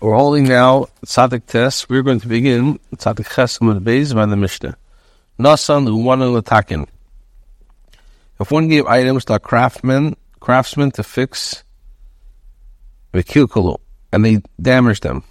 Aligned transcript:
We're 0.00 0.16
holding 0.16 0.44
now 0.44 0.86
Tzadik 1.04 1.44
Tes. 1.44 1.86
We're 1.90 2.00
going 2.02 2.20
to 2.20 2.26
begin 2.26 2.80
Tzadik 2.96 3.26
Chesam 3.26 3.70
and 3.70 3.82
Beis 3.82 4.14
by 4.14 4.24
the 4.24 4.34
Mishnah. 4.34 4.74
Nasan 5.38 5.86
Umana 5.86 6.40
Latakin. 6.40 6.86
If 8.40 8.50
one 8.50 8.68
gave 8.68 8.86
items 8.86 9.26
to 9.26 9.34
a 9.34 9.38
craftsman, 9.38 10.16
craftsman 10.40 10.90
to 10.92 11.02
fix 11.02 11.64
the 13.12 13.22
Vikilkulu, 13.22 13.76
and 14.10 14.24
they 14.24 14.40
damaged 14.58 15.02
them, 15.02 15.22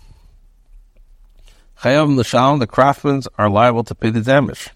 Chayav 1.80 2.16
L'Shalom, 2.16 2.60
the 2.60 2.68
craftsmen 2.68 3.24
are 3.40 3.50
liable 3.50 3.84
to 3.86 3.96
pay 3.96 4.12
the 4.12 4.22
damage. 4.22 4.70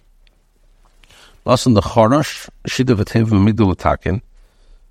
Nasan 1.45 1.75
the 1.75 1.81
Chorosh, 1.81 2.49
Shida 2.67 2.95
V'Tev 2.95 3.27
Migdal 3.27 3.75
Latakin. 3.75 4.21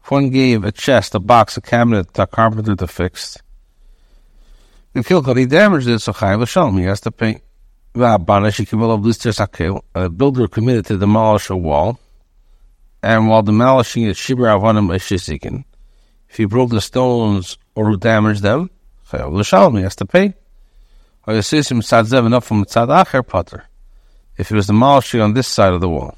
If 0.05 0.13
one 0.13 0.31
gave 0.31 0.65
a 0.65 0.71
chest, 0.71 1.17
a 1.17 1.19
box, 1.19 1.57
a 1.57 1.61
cabinet 1.61 2.15
to 2.15 2.23
a 2.23 2.27
carpenter 2.29 2.77
to 2.77 2.87
fix, 2.87 3.39
the 4.93 5.01
kilkal, 5.01 5.37
he 5.37 5.47
damaged 5.47 5.89
it, 5.89 6.01
so 6.01 6.13
Chayav 6.13 6.41
L'Shalom, 6.41 6.79
he 6.79 6.85
has 6.85 7.01
to 7.01 7.11
pay. 7.11 7.41
A 7.95 8.19
builder 10.09 10.49
committed 10.49 10.87
to 10.87 10.97
demolish 10.97 11.51
a 11.51 11.57
wall, 11.57 11.99
and 13.03 13.29
while 13.29 13.43
demolishing 13.43 14.05
it, 14.05 14.17
Shibra 14.17 14.59
Avanim 14.59 14.89
Eshizikin. 14.95 15.65
If 16.29 16.37
he 16.39 16.47
broke 16.47 16.71
the 16.71 16.81
stones 16.81 17.59
or 17.75 17.97
damaged 17.97 18.43
them, 18.43 18.71
Chayav 19.11 19.33
L'Shalom, 19.33 19.77
he 19.77 19.83
has 19.83 19.97
to 19.97 20.07
pay. 20.07 20.35
If 21.25 21.51
he 24.49 24.55
was 24.55 24.67
demolishing 24.67 25.21
on 25.21 25.35
this 25.35 25.47
side 25.47 25.73
of 25.73 25.81
the 25.81 25.89
wall, 25.89 26.17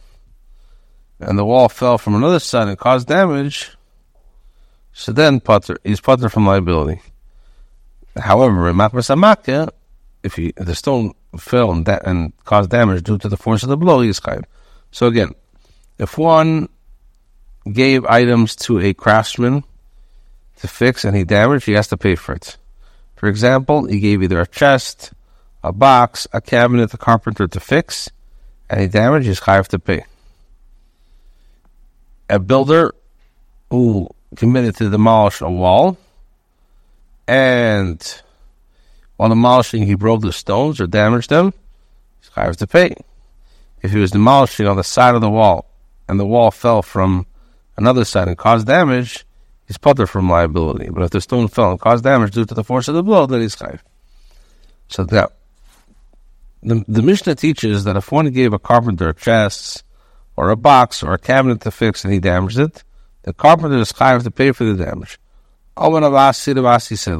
and 1.20 1.38
the 1.38 1.44
wall 1.44 1.68
fell 1.68 1.98
from 1.98 2.14
another 2.14 2.38
side 2.38 2.68
and 2.68 2.78
caused 2.78 3.08
damage, 3.08 3.76
so 4.92 5.12
then 5.12 5.40
Potter, 5.40 5.78
he's 5.84 6.00
Potter 6.00 6.28
from 6.28 6.46
liability. 6.46 7.02
However, 8.16 8.68
in 8.68 8.76
Makmas 8.76 9.10
if, 10.22 10.36
he, 10.36 10.52
the 10.56 10.74
stone 10.74 11.12
fell 11.36 11.72
and, 11.72 11.84
da- 11.84 12.00
and 12.04 12.32
caused 12.44 12.70
damage 12.70 13.02
due 13.02 13.18
to 13.18 13.28
the 13.28 13.36
force 13.36 13.62
of 13.62 13.68
the 13.68 13.76
blow, 13.76 14.00
he's 14.00 14.20
chayiv. 14.20 14.44
So 14.90 15.06
again, 15.06 15.32
if 15.98 16.16
one 16.16 16.68
gave 17.70 18.04
items 18.06 18.56
to 18.56 18.78
a 18.80 18.94
craftsman 18.94 19.64
to 20.58 20.68
fix 20.68 21.04
and 21.04 21.16
he 21.16 21.24
damaged, 21.24 21.66
he 21.66 21.72
has 21.72 21.88
to 21.88 21.96
pay 21.96 22.14
for 22.14 22.34
it. 22.34 22.56
For 23.16 23.28
example, 23.28 23.86
he 23.86 24.00
gave 24.00 24.22
either 24.22 24.40
a 24.40 24.46
chest, 24.46 25.12
a 25.62 25.72
box, 25.72 26.28
a 26.32 26.40
cabinet, 26.40 26.94
a 26.94 26.98
carpenter 26.98 27.48
to 27.48 27.60
fix, 27.60 28.10
and 28.68 28.80
he 28.80 28.86
damaged, 28.86 29.26
he's 29.26 29.40
to 29.40 29.78
pay. 29.78 30.04
A 32.28 32.38
builder 32.38 32.94
who 33.70 34.08
committed 34.36 34.76
to 34.76 34.90
demolish 34.90 35.40
a 35.40 35.50
wall, 35.50 35.96
and 37.26 38.22
while 39.16 39.28
demolishing, 39.28 39.86
he 39.86 39.94
broke 39.94 40.22
the 40.22 40.32
stones 40.32 40.80
or 40.80 40.86
damaged 40.86 41.30
them, 41.30 41.52
he's 42.20 42.30
chayav 42.30 42.56
to 42.56 42.66
pay. 42.66 42.94
If 43.82 43.92
he 43.92 43.98
was 43.98 44.10
demolishing 44.10 44.66
on 44.66 44.76
the 44.76 44.84
side 44.84 45.14
of 45.14 45.20
the 45.20 45.30
wall, 45.30 45.66
and 46.08 46.18
the 46.18 46.26
wall 46.26 46.50
fell 46.50 46.82
from 46.82 47.26
another 47.76 48.04
side 48.04 48.28
and 48.28 48.36
caused 48.36 48.66
damage, 48.66 49.24
he's 49.66 49.78
putter 49.78 50.06
from 50.06 50.28
liability. 50.28 50.90
But 50.90 51.04
if 51.04 51.10
the 51.10 51.20
stone 51.20 51.48
fell 51.48 51.70
and 51.70 51.80
caused 51.80 52.04
damage 52.04 52.34
due 52.34 52.44
to 52.44 52.54
the 52.54 52.64
force 52.64 52.88
of 52.88 52.94
the 52.94 53.02
blow, 53.02 53.26
then 53.26 53.40
he's 53.40 53.56
chayav. 53.56 53.80
So 54.88 55.04
that 55.04 55.32
the, 56.62 56.84
the 56.88 57.02
Mishnah 57.02 57.34
teaches 57.36 57.84
that 57.84 57.96
if 57.96 58.10
one 58.10 58.30
gave 58.30 58.52
a 58.52 58.58
carpenter 58.58 59.10
a 59.10 59.14
chest 59.14 59.84
or 60.36 60.50
a 60.50 60.56
box 60.56 61.02
or 61.02 61.12
a 61.12 61.18
cabinet 61.18 61.60
to 61.62 61.70
fix 61.70 62.04
and 62.04 62.12
he 62.12 62.20
damaged 62.20 62.58
it, 62.58 62.82
the 63.22 63.32
carpenter 63.32 63.78
is 63.78 63.92
chayav 63.92 64.24
to 64.24 64.30
pay 64.30 64.52
for 64.52 64.64
the 64.64 64.84
damage. 64.84 65.18
Owen 65.76 66.04
Avasi 66.04 66.54
Rav 66.54 66.66
Asi 66.66 66.94
said, 66.96 67.14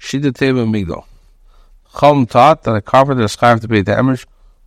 Shidateva 0.00 0.66
Migdal. 0.66 1.04
Chum 1.98 2.26
taught 2.26 2.64
that 2.64 2.74
a 2.74 2.82
carpenter 2.82 3.22
is 3.22 3.36
chayav 3.36 3.60
to 3.60 3.68
pay 3.68 3.82
damage 3.82 4.26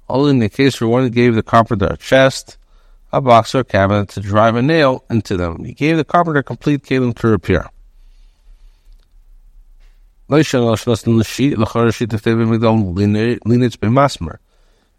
only 0.10 0.32
in 0.32 0.40
the 0.40 0.50
case 0.50 0.80
where 0.80 0.88
one 0.90 1.10
gave 1.10 1.36
the 1.36 1.44
carpenter 1.44 1.88
a 1.88 1.98
chest, 1.98 2.58
a 3.12 3.20
box, 3.20 3.54
or 3.54 3.60
a 3.60 3.64
cabinet 3.64 4.10
to 4.10 4.22
drive 4.22 4.56
a 4.56 4.62
nail 4.62 5.04
into 5.10 5.36
them. 5.36 5.64
He 5.64 5.74
gave 5.74 5.98
the 5.98 6.06
carpenter 6.06 6.42
complete 6.44 6.84
kalim 6.84 7.14
to 7.16 7.28
repair. 7.28 7.70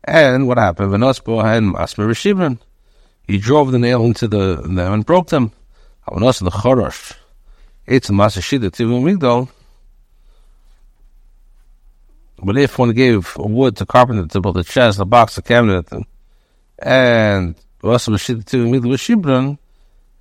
And 0.04 0.48
what 0.48 0.58
happened? 0.58 1.02
He 3.26 3.38
drove 3.38 3.72
the 3.72 3.78
nail 3.78 4.04
into 4.04 4.28
the 4.28 4.56
them 4.56 4.92
and 4.92 5.06
broke 5.06 5.28
them. 5.28 5.52
Avanos 6.08 6.42
the 6.42 6.50
Chorosh. 6.50 7.14
It's 7.86 8.08
a 8.08 8.12
Masashida 8.12 8.70
Tivim 8.70 9.02
Migdal. 9.02 9.48
But 12.42 12.56
if 12.56 12.78
one 12.78 12.92
gave 12.92 13.36
wood 13.36 13.76
to 13.76 13.86
carpenter 13.86 14.26
to 14.26 14.41
build 14.41 14.56
a 14.56 14.64
chest, 14.64 15.00
a 15.00 15.04
box, 15.04 15.36
a 15.38 15.42
cabinet, 15.42 15.86
and, 16.78 17.54
also 17.82 18.12
Mashida 18.12 18.44
Tivim 18.44 18.70
Migdal 18.70 18.91
with 18.91 19.00
Shibran, 19.00 19.58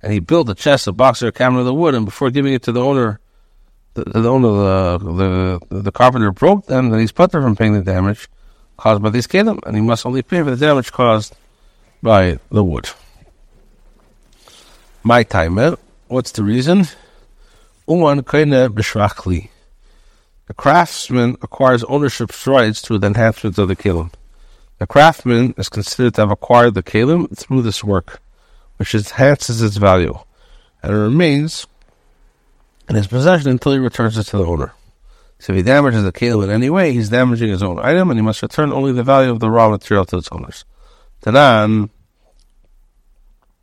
and 0.02 0.12
he 0.12 0.18
built 0.18 0.50
a 0.50 0.54
chest, 0.54 0.86
a 0.88 0.92
box, 0.92 1.22
or 1.22 1.28
a 1.28 1.32
cabinet 1.32 1.60
of 1.60 1.66
the 1.66 1.74
wood, 1.74 1.94
and 1.94 2.04
before 2.04 2.30
giving 2.30 2.52
it 2.52 2.62
to 2.64 2.72
the 2.72 2.82
owner, 2.82 3.20
the, 3.94 4.04
the 4.04 4.28
owner, 4.28 4.98
the, 4.98 5.58
the 5.70 5.82
the 5.82 5.92
carpenter 5.92 6.30
broke 6.32 6.66
them, 6.66 6.90
then 6.90 7.00
he's 7.00 7.12
put 7.12 7.32
there 7.32 7.42
from 7.42 7.56
paying 7.56 7.72
the 7.72 7.82
damage 7.82 8.28
caused 8.76 9.02
by 9.02 9.10
this 9.10 9.26
kelim, 9.26 9.58
and 9.66 9.74
he 9.74 9.82
must 9.82 10.04
only 10.04 10.22
pay 10.22 10.42
for 10.42 10.50
the 10.50 10.56
damage 10.56 10.92
caused 10.92 11.34
by 12.02 12.38
the 12.50 12.62
wood. 12.62 12.88
My 15.08 15.22
timer. 15.22 15.78
What's 16.08 16.32
the 16.32 16.44
reason? 16.44 16.86
B'shrachli. 17.88 19.48
The 20.48 20.52
craftsman 20.52 21.38
acquires 21.40 21.82
ownership 21.84 22.30
rights 22.46 22.82
through 22.82 22.98
the 22.98 23.06
enhancement 23.06 23.56
of 23.56 23.68
the 23.68 23.74
kelim. 23.74 24.12
The 24.76 24.86
craftsman 24.86 25.54
is 25.56 25.70
considered 25.70 26.12
to 26.16 26.20
have 26.20 26.30
acquired 26.30 26.74
the 26.74 26.82
kelim 26.82 27.34
through 27.34 27.62
this 27.62 27.82
work, 27.82 28.20
which 28.76 28.94
enhances 28.94 29.62
its 29.62 29.78
value, 29.78 30.18
and 30.82 30.92
it 30.92 30.96
remains 30.96 31.66
in 32.86 32.96
his 32.96 33.06
possession 33.06 33.50
until 33.50 33.72
he 33.72 33.78
returns 33.78 34.18
it 34.18 34.24
to 34.24 34.36
the 34.36 34.44
owner. 34.44 34.74
So 35.38 35.54
if 35.54 35.56
he 35.56 35.62
damages 35.62 36.04
the 36.04 36.12
kelim 36.12 36.44
in 36.44 36.50
any 36.50 36.68
way, 36.68 36.92
he's 36.92 37.08
damaging 37.08 37.48
his 37.48 37.62
own 37.62 37.78
item, 37.78 38.10
and 38.10 38.18
he 38.18 38.22
must 38.22 38.42
return 38.42 38.74
only 38.74 38.92
the 38.92 39.04
value 39.04 39.30
of 39.30 39.40
the 39.40 39.50
raw 39.50 39.70
material 39.70 40.04
to 40.04 40.18
its 40.18 40.28
owners. 40.30 40.66
Tanan. 41.22 41.88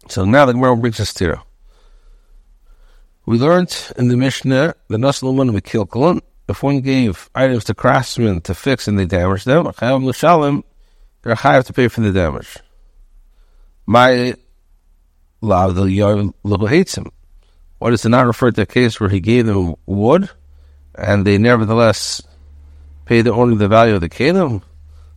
So 0.08 0.24
now 0.26 0.46
the 0.46 0.54
Gemara 0.54 0.78
brings 0.78 1.00
us 1.00 1.14
to 1.16 1.42
We 3.26 3.40
learned 3.40 3.76
in 3.98 4.08
the 4.08 4.18
Mishnah 4.18 4.76
we 4.88 5.62
kill 5.62 5.88
Kolon. 5.88 6.22
If 6.48 6.62
one 6.62 6.82
gave 6.82 7.30
items 7.34 7.64
to 7.66 7.74
craftsmen 7.74 8.42
to 8.42 8.54
fix 8.54 8.88
and 8.88 9.00
they 9.00 9.06
damaged 9.06 9.46
them, 9.46 9.64
they're 9.64 9.74
chayav 9.74 11.66
to 11.66 11.74
pay 11.74 11.88
for 11.88 12.02
the 12.02 12.12
damage. 12.12 12.58
My 13.88 14.36
the 15.42 15.48
Yoel 15.48 16.70
hates 16.70 16.96
him. 16.96 17.12
What 17.80 17.94
is 17.94 18.06
it 18.06 18.10
not 18.10 18.28
refer 18.28 18.52
to 18.52 18.62
a 18.62 18.66
case 18.66 19.00
where 19.00 19.10
he 19.10 19.20
gave 19.20 19.46
them 19.48 19.76
wood 19.86 20.30
and 20.96 21.26
they 21.26 21.38
nevertheless 21.38 22.22
paid 23.06 23.28
only 23.28 23.58
the 23.58 23.68
value 23.68 23.96
of 23.96 24.02
the 24.02 24.10
kelim? 24.10 24.62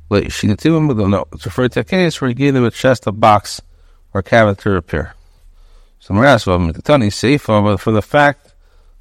Like 0.09 0.32
she 0.32 0.47
no, 0.47 1.25
it's 1.32 1.44
referred 1.44 1.72
to 1.72 1.81
a 1.81 1.84
case 1.84 2.20
where 2.20 2.28
he 2.28 2.34
gave 2.34 2.55
them 2.55 2.65
a 2.65 2.70
chest, 2.70 3.06
a 3.06 3.12
box, 3.12 3.60
or 4.14 4.22
to 4.22 4.70
repair. 4.70 5.14
So 6.00 6.14
Marasva 6.14 6.82
Tani 6.82 7.08
Seifa, 7.08 7.62
but 7.62 7.78
for 7.78 7.92
the 7.92 8.02
fact 8.02 8.54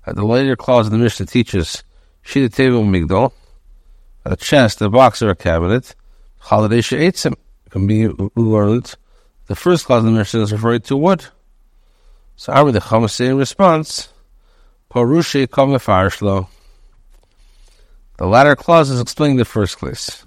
that 0.05 0.15
the 0.15 0.25
later 0.25 0.55
clause 0.55 0.87
of 0.87 0.91
the 0.91 0.97
Mishnah 0.97 1.27
teaches 1.27 1.83
Shida 2.25 2.53
Table 2.53 2.83
Migdal, 2.83 3.31
a 4.25 4.35
chest, 4.35 4.81
a 4.81 4.89
box, 4.89 5.21
or 5.21 5.29
a 5.29 5.35
cabinet, 5.35 5.95
holiday 6.39 6.81
She'etzim 6.81 7.35
can 7.69 7.87
be 7.87 8.07
learned. 8.35 8.95
The 9.47 9.55
first 9.55 9.85
clause 9.85 9.99
of 9.99 10.05
the 10.05 10.11
Mishnah 10.11 10.41
is 10.41 10.51
referring 10.51 10.81
to 10.81 10.97
wood. 10.97 11.25
So 12.35 12.53
Amr 12.53 12.71
the 12.71 12.79
Chamas 12.79 13.19
in 13.19 13.37
response, 13.37 14.09
Parushe 14.91 15.47
Kamefar 15.47 16.47
The 18.17 18.25
latter 18.25 18.55
clause 18.55 18.89
is 18.89 19.01
explaining 19.01 19.37
the 19.37 19.45
first 19.45 19.79
place. 19.79 20.23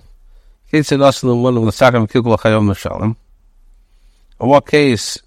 In 4.41 4.49
what 4.49 4.67
case 4.67 5.19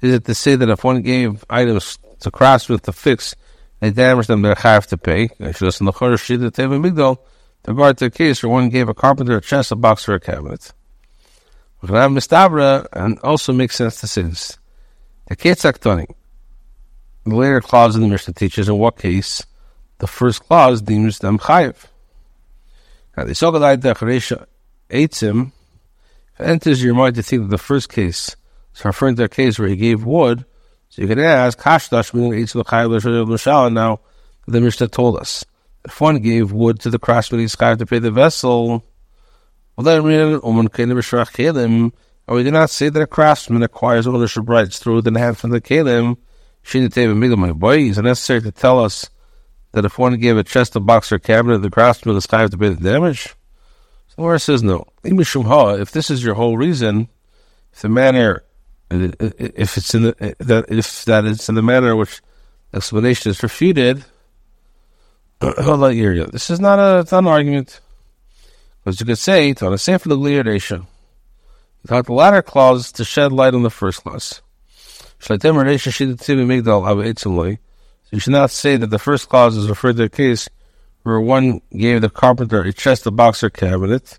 is 0.00 0.14
it 0.14 0.24
to 0.24 0.34
say 0.34 0.56
that 0.56 0.70
if 0.70 0.84
one 0.84 1.02
gave 1.02 1.44
items 1.50 1.98
to 2.20 2.30
craftsmen 2.30 2.78
to 2.80 2.92
fix, 2.92 3.34
they 3.80 3.90
damaged 3.90 4.28
them, 4.28 4.42
they 4.42 4.54
have 4.56 4.86
to 4.86 4.96
pay? 4.96 5.28
The 5.38 7.18
regard 7.66 7.98
to 7.98 8.04
the 8.06 8.10
case 8.10 8.42
where 8.42 8.50
one 8.50 8.70
gave 8.70 8.88
a 8.88 8.94
carpenter 8.94 9.36
a 9.36 9.40
chest, 9.40 9.72
a 9.72 9.76
box, 9.76 10.08
or 10.08 10.14
a 10.14 10.20
cabinet. 10.20 10.72
And 11.82 13.18
also 13.20 13.52
makes 13.52 13.76
sense 13.76 14.00
to 14.00 14.22
this. 14.22 14.58
The 15.26 15.36
Ketzaktoni, 15.36 16.06
the 17.24 17.36
later 17.36 17.60
clause 17.60 17.94
in 17.94 18.02
the 18.02 18.08
Mishnah 18.08 18.34
teaches 18.34 18.68
in 18.68 18.78
what 18.78 18.96
case 18.96 19.44
the 19.98 20.06
first 20.06 20.44
clause 20.44 20.80
deems 20.80 21.18
them 21.18 21.38
chayiv. 21.38 21.76
Now, 23.16 23.24
the 23.24 23.32
Sogalai 23.32 23.76
Decharesha 23.76 24.46
Eitzim, 24.88 25.52
enters 26.40 26.82
your 26.82 26.94
mind 26.94 27.16
to 27.16 27.22
think 27.22 27.42
that 27.42 27.50
the 27.50 27.58
first 27.58 27.88
case 27.88 28.36
is 28.74 28.84
referring 28.84 29.16
to 29.16 29.24
a 29.24 29.28
case 29.28 29.58
where 29.58 29.68
he 29.68 29.76
gave 29.76 30.04
wood, 30.04 30.44
so 30.88 31.02
you 31.02 31.08
can 31.08 31.18
ask, 31.18 31.58
Hashdash 31.58 32.14
Now, 33.72 34.00
The 34.46 34.60
Mishnah 34.60 34.88
told 34.88 35.18
us 35.18 35.44
if 35.84 36.00
one 36.00 36.18
gave 36.20 36.52
wood 36.52 36.80
to 36.80 36.90
the 36.90 36.98
craftsman, 36.98 37.40
he's 37.40 37.54
to 37.56 37.86
pay 37.86 37.98
the 37.98 38.10
vessel. 38.10 38.84
Well, 39.76 39.84
then 39.84 40.02
or 42.28 42.36
we 42.36 42.42
do 42.42 42.50
not 42.50 42.68
say 42.68 42.88
that 42.90 43.00
a 43.00 43.06
craftsman 43.06 43.62
acquires 43.62 44.06
ownership 44.06 44.48
rights 44.48 44.78
through 44.78 45.00
the 45.02 45.08
enhancement 45.08 45.54
of 45.54 45.62
the 45.62 45.68
kalim. 45.68 46.18
My 47.38 47.52
boy, 47.52 47.78
is 47.78 47.96
it 47.96 48.02
necessary 48.02 48.42
to 48.42 48.52
tell 48.52 48.84
us 48.84 49.08
that 49.72 49.86
if 49.86 49.98
one 49.98 50.18
gave 50.18 50.36
a 50.36 50.44
chest, 50.44 50.76
a 50.76 50.80
box, 50.80 51.10
or 51.10 51.18
cabinet, 51.18 51.58
the 51.58 51.70
craftsman 51.70 52.16
is 52.16 52.26
to 52.26 52.48
pay 52.48 52.68
the 52.68 52.74
damage? 52.74 53.34
The 54.18 54.22
Gemara 54.22 54.40
says 54.40 54.64
no. 54.64 54.84
If 55.04 55.92
this 55.92 56.10
is 56.10 56.24
your 56.24 56.34
whole 56.34 56.56
reason, 56.56 57.08
if 57.72 57.82
the 57.82 57.88
manner, 57.88 58.42
uh, 58.90 59.10
uh, 59.20 59.30
if 59.38 59.76
it's 59.76 59.94
in 59.94 60.02
the 60.02 60.08
uh, 60.20 60.34
that 60.40 60.64
if 60.70 61.04
that 61.04 61.24
it's 61.24 61.48
in 61.48 61.54
the 61.54 61.62
manner 61.62 61.94
which 61.94 62.20
explanation 62.74 63.30
is 63.30 63.40
refuted, 63.44 64.04
this 65.40 66.50
is 66.50 66.58
not 66.58 66.80
a, 66.80 66.98
it's 66.98 67.12
not 67.12 67.18
an 67.18 67.28
argument. 67.28 67.80
Because 68.82 68.98
you 68.98 69.06
could 69.06 69.18
say, 69.18 69.52
to 69.52 69.78
same 69.78 70.00
for 70.00 70.08
the 70.08 70.18
liadation. 70.18 70.80
You 70.80 71.86
taught 71.86 72.06
the 72.06 72.12
latter 72.12 72.42
clause 72.42 72.90
to 72.92 73.04
shed 73.04 73.30
light 73.30 73.54
on 73.54 73.62
the 73.62 73.70
first 73.70 74.02
clause. 74.02 74.42
So 75.20 75.34
you 78.10 78.18
should 78.18 78.32
not 78.32 78.50
say 78.50 78.76
that 78.76 78.90
the 78.90 78.98
first 78.98 79.28
clause 79.28 79.56
is 79.56 79.68
referred 79.68 79.96
to 79.98 80.02
a 80.02 80.08
case 80.08 80.48
where 81.08 81.20
one 81.20 81.60
gave 81.76 82.02
the 82.02 82.10
carpenter 82.10 82.60
a 82.60 82.72
chest, 82.72 83.06
a 83.06 83.10
box, 83.10 83.42
or 83.42 83.50
cabinet. 83.50 84.18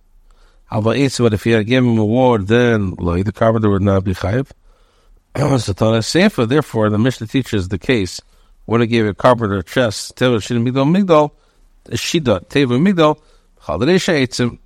But 0.71 0.97
if 0.97 1.43
he 1.43 1.51
had 1.51 1.65
given 1.65 1.93
him 1.93 1.99
a 1.99 2.05
ward, 2.05 2.47
then 2.47 2.95
like, 2.95 3.25
the 3.25 3.31
carpenter 3.31 3.69
would 3.69 3.81
not 3.81 4.03
be 4.03 4.13
chayiv. 4.13 4.51
therefore, 6.49 6.89
the 6.89 6.97
Mishnah 6.97 7.27
teaches 7.27 7.67
the 7.67 7.79
case 7.79 8.19
when 8.65 8.81
he 8.81 8.87
gave 8.87 9.05
a 9.05 9.13
carpenter 9.13 9.57
a 9.57 9.63
chest, 9.63 10.15
teva 10.15 10.41
shouldn't 10.41 10.65
be 10.65 10.71
migdal, 10.71 11.31
shida, 11.89 12.45
teva 12.47 12.79
migdal, 12.79 13.19
chaladesh 13.63 14.59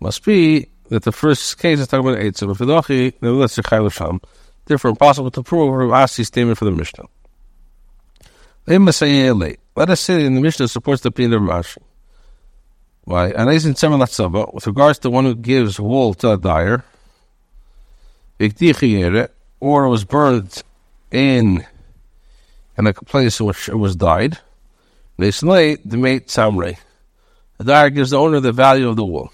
must 0.00 0.24
be 0.24 0.68
that 0.88 1.02
the 1.02 1.12
first 1.12 1.58
case 1.58 1.80
is 1.80 1.88
talking 1.88 2.08
about 2.08 2.20
Eitzim. 2.20 2.50
If 2.50 2.58
Idachi, 2.58 3.14
nevertheless, 3.20 3.58
Yechai 3.58 3.92
Sham. 3.92 4.20
Therefore, 4.64 4.90
impossible 4.90 5.30
to 5.32 5.42
prove 5.42 5.72
Rav 5.72 6.04
Asi's 6.04 6.28
statement 6.28 6.58
for 6.58 6.64
the 6.64 6.70
Mishnah. 6.70 7.04
Eh, 8.68 8.78
Let 9.78 9.90
us 9.90 10.00
say 10.00 10.24
in 10.24 10.34
the 10.34 10.40
Mishnah 10.40 10.66
supports 10.66 11.02
the 11.02 11.10
opinion 11.10 11.34
of 11.34 11.42
Rashi. 11.48 11.78
Why? 13.04 13.28
And 13.28 13.48
in 13.48 13.74
Tzemel 13.74 14.52
with 14.52 14.66
regards 14.66 14.98
to 14.98 15.08
one 15.08 15.24
who 15.24 15.36
gives 15.36 15.78
wool 15.78 16.14
to 16.14 16.32
a 16.32 16.36
dyer, 16.36 16.82
or 19.60 19.88
was 19.88 20.04
burned 20.04 20.64
in 21.12 21.64
in 22.76 22.86
a 22.88 22.92
place 22.92 23.38
in 23.38 23.46
which 23.46 23.68
it 23.68 23.76
was 23.76 23.94
dyed, 23.94 24.38
they 25.16 25.30
slay 25.30 25.76
the 25.76 25.96
mate 25.96 26.26
samre. 26.26 26.76
The 27.58 27.64
dyer 27.64 27.90
gives 27.90 28.10
the 28.10 28.18
owner 28.18 28.40
the 28.40 28.50
value 28.50 28.88
of 28.88 28.96
the 28.96 29.04
wool. 29.04 29.32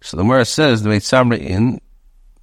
So 0.00 0.16
the 0.16 0.24
Gemara 0.24 0.44
says 0.44 0.82
the 0.82 0.90
Meitzamri 0.90 1.38
in 1.38 1.80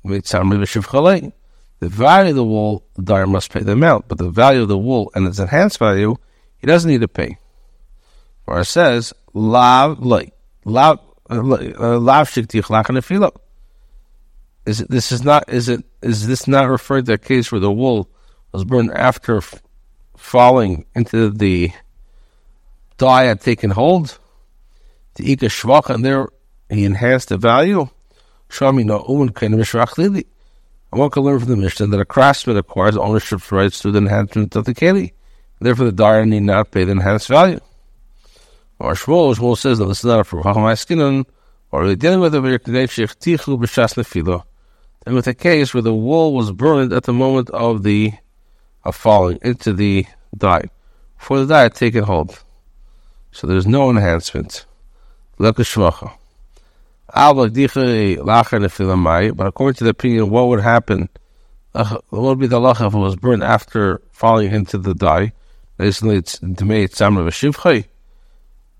Meitzamri 0.05 0.57
v'shivchalei. 0.57 1.33
The 1.81 1.89
value 1.89 2.29
of 2.29 2.37
the 2.37 2.45
wool, 2.45 2.85
the 2.95 3.01
dyer 3.01 3.27
must 3.27 3.51
pay 3.51 3.59
the 3.59 3.73
amount, 3.73 4.07
but 4.07 4.19
the 4.19 4.29
value 4.29 4.61
of 4.61 4.69
the 4.69 4.77
wool 4.77 5.11
and 5.15 5.27
its 5.27 5.39
enhanced 5.39 5.79
value, 5.79 6.15
he 6.59 6.67
doesn't 6.67 6.89
need 6.89 7.01
to 7.01 7.07
pay. 7.07 7.37
Gemara 8.45 8.65
says 8.65 9.13
lav 9.33 9.99
lei 9.99 10.31
lav 10.65 10.99
uh, 11.29 11.35
uh, 11.35 11.99
lav 11.99 12.29
shiktich 12.29 13.31
Is 14.65 14.81
it, 14.81 14.89
this 14.89 15.11
is 15.11 15.23
not 15.23 15.49
is 15.49 15.69
it 15.69 15.83
is 16.01 16.27
this 16.27 16.47
not 16.47 16.69
referred 16.69 17.05
to 17.07 17.13
a 17.13 17.17
case 17.17 17.51
where 17.51 17.59
the 17.59 17.71
wool 17.71 18.09
was 18.51 18.63
burned 18.63 18.91
after 18.91 19.37
f- 19.37 19.61
falling 20.15 20.85
into 20.95 21.29
the 21.29 21.71
dye 22.97 23.25
had 23.25 23.41
taken 23.41 23.71
hold? 23.71 24.17
The 25.15 25.31
ika 25.31 25.47
shvach 25.47 25.89
and 25.89 26.05
there 26.05 26.27
he 26.69 26.85
enhanced 26.85 27.29
the 27.29 27.37
value. 27.37 27.89
Shami 28.49 28.85
no 28.85 29.05
uman 29.07 29.29
mishrach 29.29 30.23
I 30.93 30.97
want 30.97 31.13
to 31.13 31.21
learn 31.21 31.39
from 31.39 31.49
the 31.49 31.57
Mishnah 31.57 31.87
that 31.87 31.99
a 31.99 32.05
craftsman 32.05 32.55
acquires 32.55 32.95
ownership 32.95 33.51
rights 33.51 33.81
through 33.81 33.91
the 33.91 33.97
enhancement 33.99 34.55
of 34.55 34.63
the 34.63 34.73
keli. 34.73 35.11
Therefore, 35.59 35.85
the 35.85 35.91
dyer 35.91 36.25
need 36.25 36.43
not 36.43 36.71
pay 36.71 36.83
the 36.83 36.91
enhanced 36.91 37.27
value. 37.27 37.59
Or 38.79 38.93
Shmuel, 38.93 39.35
Shmuel 39.35 39.57
says 39.57 39.79
that 39.79 39.85
this 39.85 39.99
is 39.99 40.05
not 40.05 40.19
a 40.19 40.23
proof. 40.23 40.45
Or 40.45 41.83
are 41.83 41.95
dealing 41.95 42.19
with 42.19 42.35
a 42.35 42.41
and 45.05 45.15
with 45.15 45.27
a 45.27 45.33
case 45.33 45.73
where 45.73 45.81
the 45.81 45.93
wool 45.93 46.33
was 46.33 46.51
burned 46.51 46.93
at 46.93 47.03
the 47.03 47.13
moment 47.13 47.49
of 47.51 47.83
the 47.83 48.13
of 48.83 48.95
falling 48.95 49.39
into 49.41 49.73
the 49.73 50.05
dye, 50.37 50.65
before 51.17 51.39
the 51.39 51.47
dye 51.47 51.69
taken 51.69 52.03
hold. 52.03 52.39
So 53.31 53.47
there's 53.47 53.67
no 53.67 53.89
enhancement. 53.89 54.65
But 55.37 55.59
according 55.59 57.53
to 57.53 57.59
the 59.83 59.89
opinion, 59.89 60.29
what 60.29 60.47
would 60.47 60.61
happen? 60.61 61.09
What 61.71 62.03
would 62.11 62.39
be 62.39 62.47
the 62.47 62.59
lacha 62.59 62.87
if 62.87 62.93
it 62.93 62.97
was 62.97 63.15
burned 63.15 63.43
after 63.43 64.01
falling 64.11 64.51
into 64.51 64.77
the 64.77 64.93
dye? 64.93 65.31
Basically, 65.77 66.15
it's 66.17 66.39
demei 66.39 66.89
tzamra 66.89 67.85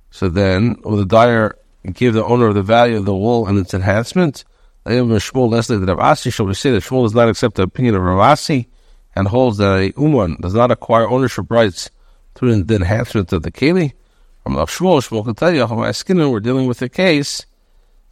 So 0.10 0.30
then, 0.30 0.78
will 0.84 0.98
the 0.98 1.06
dyer 1.06 1.58
give 1.94 2.14
the 2.14 2.26
owner 2.26 2.48
of 2.48 2.56
the 2.56 2.64
value 2.64 2.98
of 2.98 3.06
the 3.06 3.16
wool 3.16 3.48
and 3.48 3.60
its 3.60 3.74
enhancement? 3.74 4.44
Shmuel 4.86 5.52
Leslie 5.52 5.78
that 5.78 5.88
Rav 5.88 6.00
Asi 6.00 6.30
shall 6.30 6.46
we 6.46 6.54
say 6.54 6.72
that 6.72 6.84
Shmuel 6.84 7.04
does 7.04 7.14
not 7.14 7.30
accept 7.30 7.56
the 7.56 7.64
opinion 7.64 7.96
of 7.96 8.02
Rav 8.02 8.20
Asi 8.20 8.68
and 9.16 9.28
holds 9.28 9.58
that 9.58 9.80
a 9.80 9.94
uman 10.00 10.38
does 10.42 10.54
not 10.54 10.72
acquire 10.72 11.08
ownership 11.08 11.52
rights 11.52 11.90
through 12.36 12.64
the 12.64 12.76
enhancement 12.76 13.34
of 13.34 13.44
the 13.44 13.52
keli. 13.52 13.94
From 14.44 14.54
Shmuel, 14.56 15.02
Shmuel 15.02 15.26
can 15.26 15.36
tell 15.36 15.54
you, 15.54 15.68
my 15.68 15.92
skin, 15.92 16.32
we're 16.32 16.40
dealing 16.40 16.68
with 16.68 16.82
a 16.82 16.90
case 16.90 17.46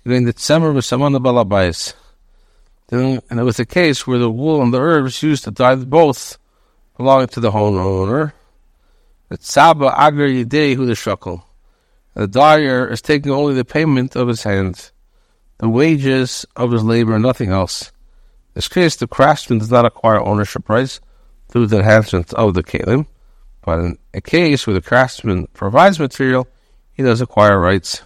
during 0.03 0.25
the 0.25 0.33
Tzemer 0.33 0.73
B'Samana 0.73 1.19
Balabais. 1.23 1.93
And 2.91 3.39
it 3.39 3.43
was 3.43 3.59
a 3.59 3.65
case 3.65 4.05
where 4.05 4.19
the 4.19 4.29
wool 4.29 4.61
and 4.61 4.73
the 4.73 4.79
herbs 4.79 5.23
used 5.23 5.45
to 5.45 5.51
dye 5.51 5.75
both 5.75 6.37
belonging 6.97 7.27
to 7.29 7.39
the 7.39 7.51
homeowner. 7.51 8.33
The 9.35 9.41
Tzaba 9.41 9.91
Agar 9.91 10.29
Yidei 10.29 10.75
Hu 10.75 10.85
the. 10.85 11.43
The 12.13 12.25
dyer 12.25 12.87
is 12.87 13.01
taking 13.01 13.33
only 13.33 13.53
the 13.53 13.65
payment 13.65 14.15
of 14.15 14.29
his 14.29 14.43
hands, 14.43 14.93
the 15.57 15.67
wages 15.67 16.45
of 16.55 16.71
his 16.71 16.85
labor, 16.85 17.15
and 17.15 17.23
nothing 17.23 17.49
else. 17.49 17.89
In 17.89 18.53
this 18.53 18.69
case, 18.69 18.95
the 18.95 19.07
craftsman 19.07 19.59
does 19.59 19.69
not 19.69 19.83
acquire 19.83 20.21
ownership 20.21 20.69
rights 20.69 21.01
through 21.49 21.67
the 21.67 21.79
enhancement 21.79 22.33
of 22.33 22.53
the 22.53 22.63
kalim, 22.63 23.07
but 23.61 23.79
in 23.79 23.97
a 24.13 24.21
case 24.21 24.65
where 24.65 24.73
the 24.73 24.79
craftsman 24.79 25.47
provides 25.47 25.99
material, 25.99 26.47
he 26.93 27.03
does 27.03 27.19
acquire 27.19 27.59
rights. 27.59 28.03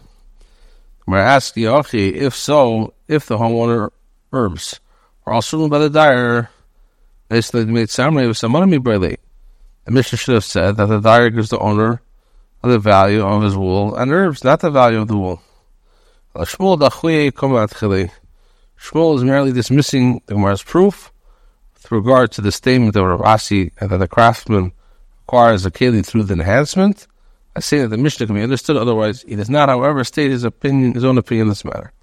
Where 1.06 1.20
ask 1.20 1.54
Yochi, 1.54 2.12
if 2.12 2.34
so, 2.34 2.96
if 3.08 3.28
the 3.28 3.38
homeowner 3.38 3.92
herbs 4.34 4.80
are 5.28 5.34
also 5.34 5.68
by 5.70 5.78
the 5.78 5.92
dyer, 5.92 6.50
they 7.28 7.42
made 7.66 7.92
summary 7.92 8.26
of 8.26 8.36
some 8.36 8.54
money 8.54 8.80
The 9.90 9.96
Mishnah 9.96 10.20
should 10.20 10.36
have 10.36 10.46
said 10.46 10.78
that 10.78 10.86
the 10.86 11.00
dyer 11.00 11.32
gives 11.32 11.50
the 11.50 11.58
owner 11.58 12.00
the 12.62 12.78
value 12.78 13.26
of 13.26 13.42
his 13.42 13.58
wool 13.58 13.96
and 13.96 14.12
herbs, 14.12 14.44
not 14.44 14.60
the 14.60 14.70
value 14.70 15.02
of 15.02 15.08
the 15.08 15.18
wool. 15.18 15.42
Shmuel 16.36 16.78
is 19.16 19.24
merely 19.24 19.52
dismissing 19.52 20.22
the 20.28 20.36
Gemara's 20.36 20.62
proof 20.62 21.12
with 21.74 21.92
regard 21.92 22.32
to 22.34 22.42
the 22.42 22.52
statement 22.52 22.96
of 22.98 23.04
Rav 23.04 23.24
Asi 23.24 23.72
that 23.80 23.88
the 23.88 24.08
craftsman 24.08 24.74
acquires 25.24 25.66
a 25.66 25.72
keli 25.72 26.06
through 26.06 26.22
the 26.22 26.36
enhancement. 26.36 27.08
I 27.56 27.60
say 27.62 27.80
that 27.80 27.88
the 27.88 27.98
Mishnah 27.98 28.28
can 28.28 28.36
be 28.36 28.44
understood, 28.44 28.78
otherwise 28.78 29.24
he 29.24 29.36
does 29.38 29.50
not, 29.50 29.70
however, 29.70 30.04
state 30.04 30.30
his 30.30 30.44
opinion, 30.44 30.94
his 30.94 31.04
own 31.04 31.18
opinion 31.18 31.48
in 31.48 31.50
this 31.50 31.66
matter. 31.66 31.94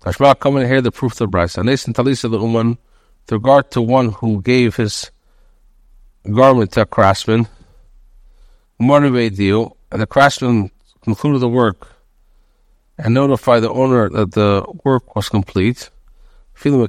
Tashma 0.00 0.38
come 0.38 0.56
and 0.56 0.66
hear 0.66 0.80
the 0.80 0.90
proof 0.90 1.12
of 1.12 1.18
the 1.18 1.28
Brisa. 1.28 1.62
Nesin 1.62 1.92
Talisa 1.92 2.30
the 2.30 2.40
Uman, 2.40 2.78
with 3.26 3.32
regard 3.32 3.70
to 3.72 3.82
one 3.82 4.12
who 4.12 4.40
gave 4.40 4.76
his 4.76 5.10
garment 6.32 6.72
to 6.72 6.80
uh, 6.80 6.82
a 6.82 6.86
craftsman, 6.86 7.46
deal, 8.78 9.76
and 9.90 10.00
the 10.00 10.06
craftsman 10.06 10.70
concluded 11.02 11.40
the 11.40 11.48
work 11.48 11.88
and 12.98 13.14
notified 13.14 13.62
the 13.62 13.70
owner 13.70 14.08
that 14.10 14.32
the 14.32 14.64
work 14.84 15.14
was 15.16 15.28
complete. 15.28 15.90
Even 16.64 16.80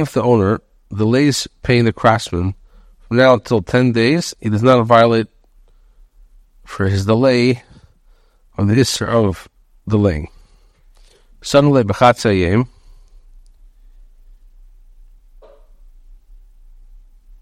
if 0.00 0.12
the 0.12 0.22
owner 0.22 0.60
delays 0.94 1.48
paying 1.62 1.84
the 1.84 1.92
craftsman 1.92 2.54
from 3.00 3.16
now 3.16 3.34
until 3.34 3.62
10 3.62 3.92
days, 3.92 4.34
he 4.40 4.48
does 4.48 4.62
not 4.62 4.84
violate 4.84 5.28
for 6.64 6.86
his 6.86 7.06
delay 7.06 7.62
on 8.56 8.68
the 8.68 8.74
Isser 8.74 9.08
of 9.08 9.48
delaying. 9.88 10.28
Suddenly, 11.42 11.82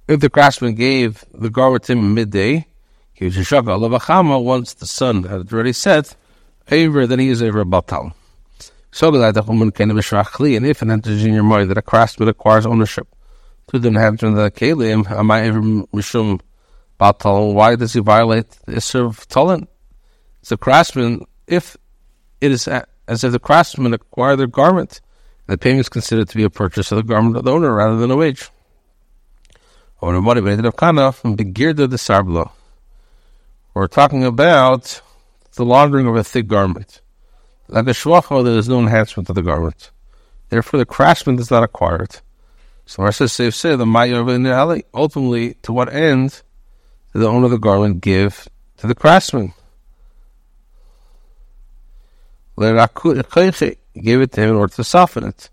if 0.08 0.20
the 0.20 0.30
craftsman 0.30 0.74
gave 0.74 1.24
the 1.32 1.50
garment 1.50 1.84
to 1.84 1.92
him 1.92 2.14
midday, 2.14 2.66
he 3.12 3.24
was 3.26 3.36
a 3.36 3.44
shaka 3.44 3.78
once 3.78 4.74
the 4.74 4.86
sun 4.86 5.24
had 5.24 5.52
already 5.52 5.72
set, 5.72 6.16
over 6.70 7.06
then 7.06 7.18
he 7.18 7.28
is 7.28 7.42
over 7.42 7.60
a 7.60 7.64
batal. 7.64 8.12
So 8.90 9.10
that 9.10 9.34
the 9.34 9.42
woman 9.42 9.70
can 9.70 9.88
be 9.88 10.56
and 10.56 10.66
if 10.66 10.82
it 10.82 10.88
enters 10.88 11.24
in 11.24 11.32
your 11.32 11.42
mind 11.42 11.70
that 11.70 11.78
a 11.78 11.82
craftsman 11.82 12.28
acquires 12.28 12.66
ownership 12.66 13.08
to 13.68 13.78
the 13.78 13.88
inhabitant 13.88 14.36
of 14.36 14.44
the 14.44 14.50
kelim, 14.50 15.10
am 15.10 15.30
I 15.30 15.42
ever 15.42 15.60
mishum 15.60 16.40
Batal, 17.02 17.52
why 17.52 17.74
does 17.74 17.94
he 17.94 18.00
violate 18.00 18.48
the 18.64 18.74
Isser 18.74 19.04
of 19.04 19.26
Talon? 19.26 19.66
It's 20.40 20.52
a 20.52 20.56
craftsman, 20.56 21.26
if 21.48 21.76
it 22.40 22.52
is 22.52 22.68
as 22.68 23.24
if 23.24 23.32
the 23.32 23.40
craftsman 23.40 23.92
acquired 23.92 24.36
their 24.36 24.46
garment, 24.46 25.00
the 25.48 25.58
payment 25.58 25.80
is 25.80 25.88
considered 25.88 26.28
to 26.28 26.36
be 26.36 26.44
a 26.44 26.50
purchase 26.50 26.92
of 26.92 26.96
the 26.98 27.02
garment 27.02 27.36
of 27.36 27.42
the 27.42 27.50
owner 27.50 27.74
rather 27.74 27.96
than 27.96 28.12
a 28.12 28.16
wage. 28.16 28.50
Or 29.50 29.50
the 29.50 29.50
motivated 29.50 29.50
of 29.50 29.50
Kana 29.50 29.50
from 29.50 29.50
the 29.50 29.50
Girda 29.50 29.50
de 29.50 29.50
Sarblo. 29.50 29.90
We're 30.02 30.16
talking 33.86 34.24
about 34.24 35.02
the 35.54 35.64
laundering 35.64 36.08
of 36.08 36.16
a 36.16 36.24
thick 36.24 36.48
garment. 36.48 37.00
Like 37.68 37.86
a 37.86 37.90
shvacha, 37.90 38.44
there 38.44 38.58
is 38.58 38.68
no 38.68 38.80
enhancement 38.80 39.28
of 39.28 39.36
the 39.36 39.42
garment. 39.42 39.92
Therefore, 40.48 40.78
the 40.78 40.86
craftsman 40.86 41.36
does 41.36 41.52
not 41.52 41.62
acquire 41.62 42.02
it. 42.02 42.20
So 42.84 43.04
Rashi 43.04 43.30
says, 43.30 43.54
say 43.54 43.76
the 43.76 43.86
Maya 43.86 44.24
ultimately, 44.92 45.54
to 45.62 45.72
what 45.72 45.92
end 45.92 46.42
did 47.12 47.20
the 47.20 47.28
owner 47.28 47.44
of 47.44 47.52
the 47.52 47.58
garment 47.58 48.00
give 48.00 48.48
to 48.78 48.88
the 48.88 48.96
craftsman? 48.96 49.54
He 52.56 54.00
gave 54.00 54.20
it 54.20 54.32
to 54.32 54.40
him 54.40 54.50
in 54.50 54.56
order 54.56 54.74
to 54.74 54.82
soften 54.82 55.22
it. 55.24 55.48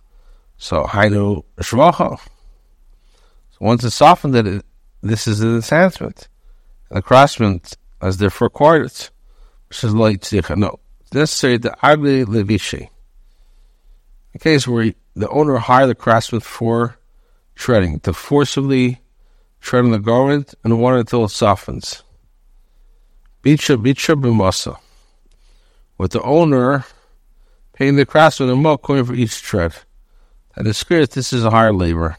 So 0.57 0.85
Hainu 0.85 1.43
Shvacha. 1.57 2.19
Once 3.59 3.83
it's 3.83 3.95
softened 3.95 4.35
it, 4.35 4.65
this 5.01 5.27
is 5.27 5.41
an 5.41 5.55
enhancement. 5.55 6.27
And 6.89 6.97
the 6.97 7.01
craftsman 7.01 7.61
has 8.01 8.17
therefore 8.17 8.47
acquired 8.47 8.85
it. 8.87 9.11
Which 9.67 9.83
is 9.83 9.93
like 9.93 10.21
tzricha. 10.21 10.57
No. 10.57 10.79
It's 11.01 11.13
necessary 11.13 11.57
the 11.57 11.75
agli 11.85 12.25
levishi. 12.25 12.89
In 14.33 14.39
case 14.39 14.67
where 14.67 14.93
the 15.15 15.29
owner 15.29 15.57
hired 15.57 15.89
the 15.89 15.95
craftsman 15.95 16.41
for 16.41 16.97
treading, 17.55 17.99
to 18.01 18.13
forcibly 18.13 19.01
tread 19.59 19.83
on 19.83 19.91
the 19.91 19.99
garment 19.99 20.55
and 20.63 20.79
water 20.79 20.97
until 20.97 21.25
it 21.25 21.29
softens. 21.29 22.03
Bicha 23.43 23.75
bicha 23.75 24.19
b'masa. 24.19 24.77
With 25.97 26.11
the 26.11 26.21
owner 26.21 26.85
paying 27.73 27.95
the 27.95 28.05
craftsman 28.05 28.49
a 28.49 28.55
milk 28.55 28.81
coin 28.81 29.03
for 29.03 29.13
each 29.13 29.31
shred. 29.31 29.73
That 30.55 30.67
is 30.67 30.83
clear 30.83 31.01
that 31.01 31.11
this 31.11 31.33
is 31.33 31.43
a 31.43 31.49
higher 31.49 31.73
labor. 31.73 32.17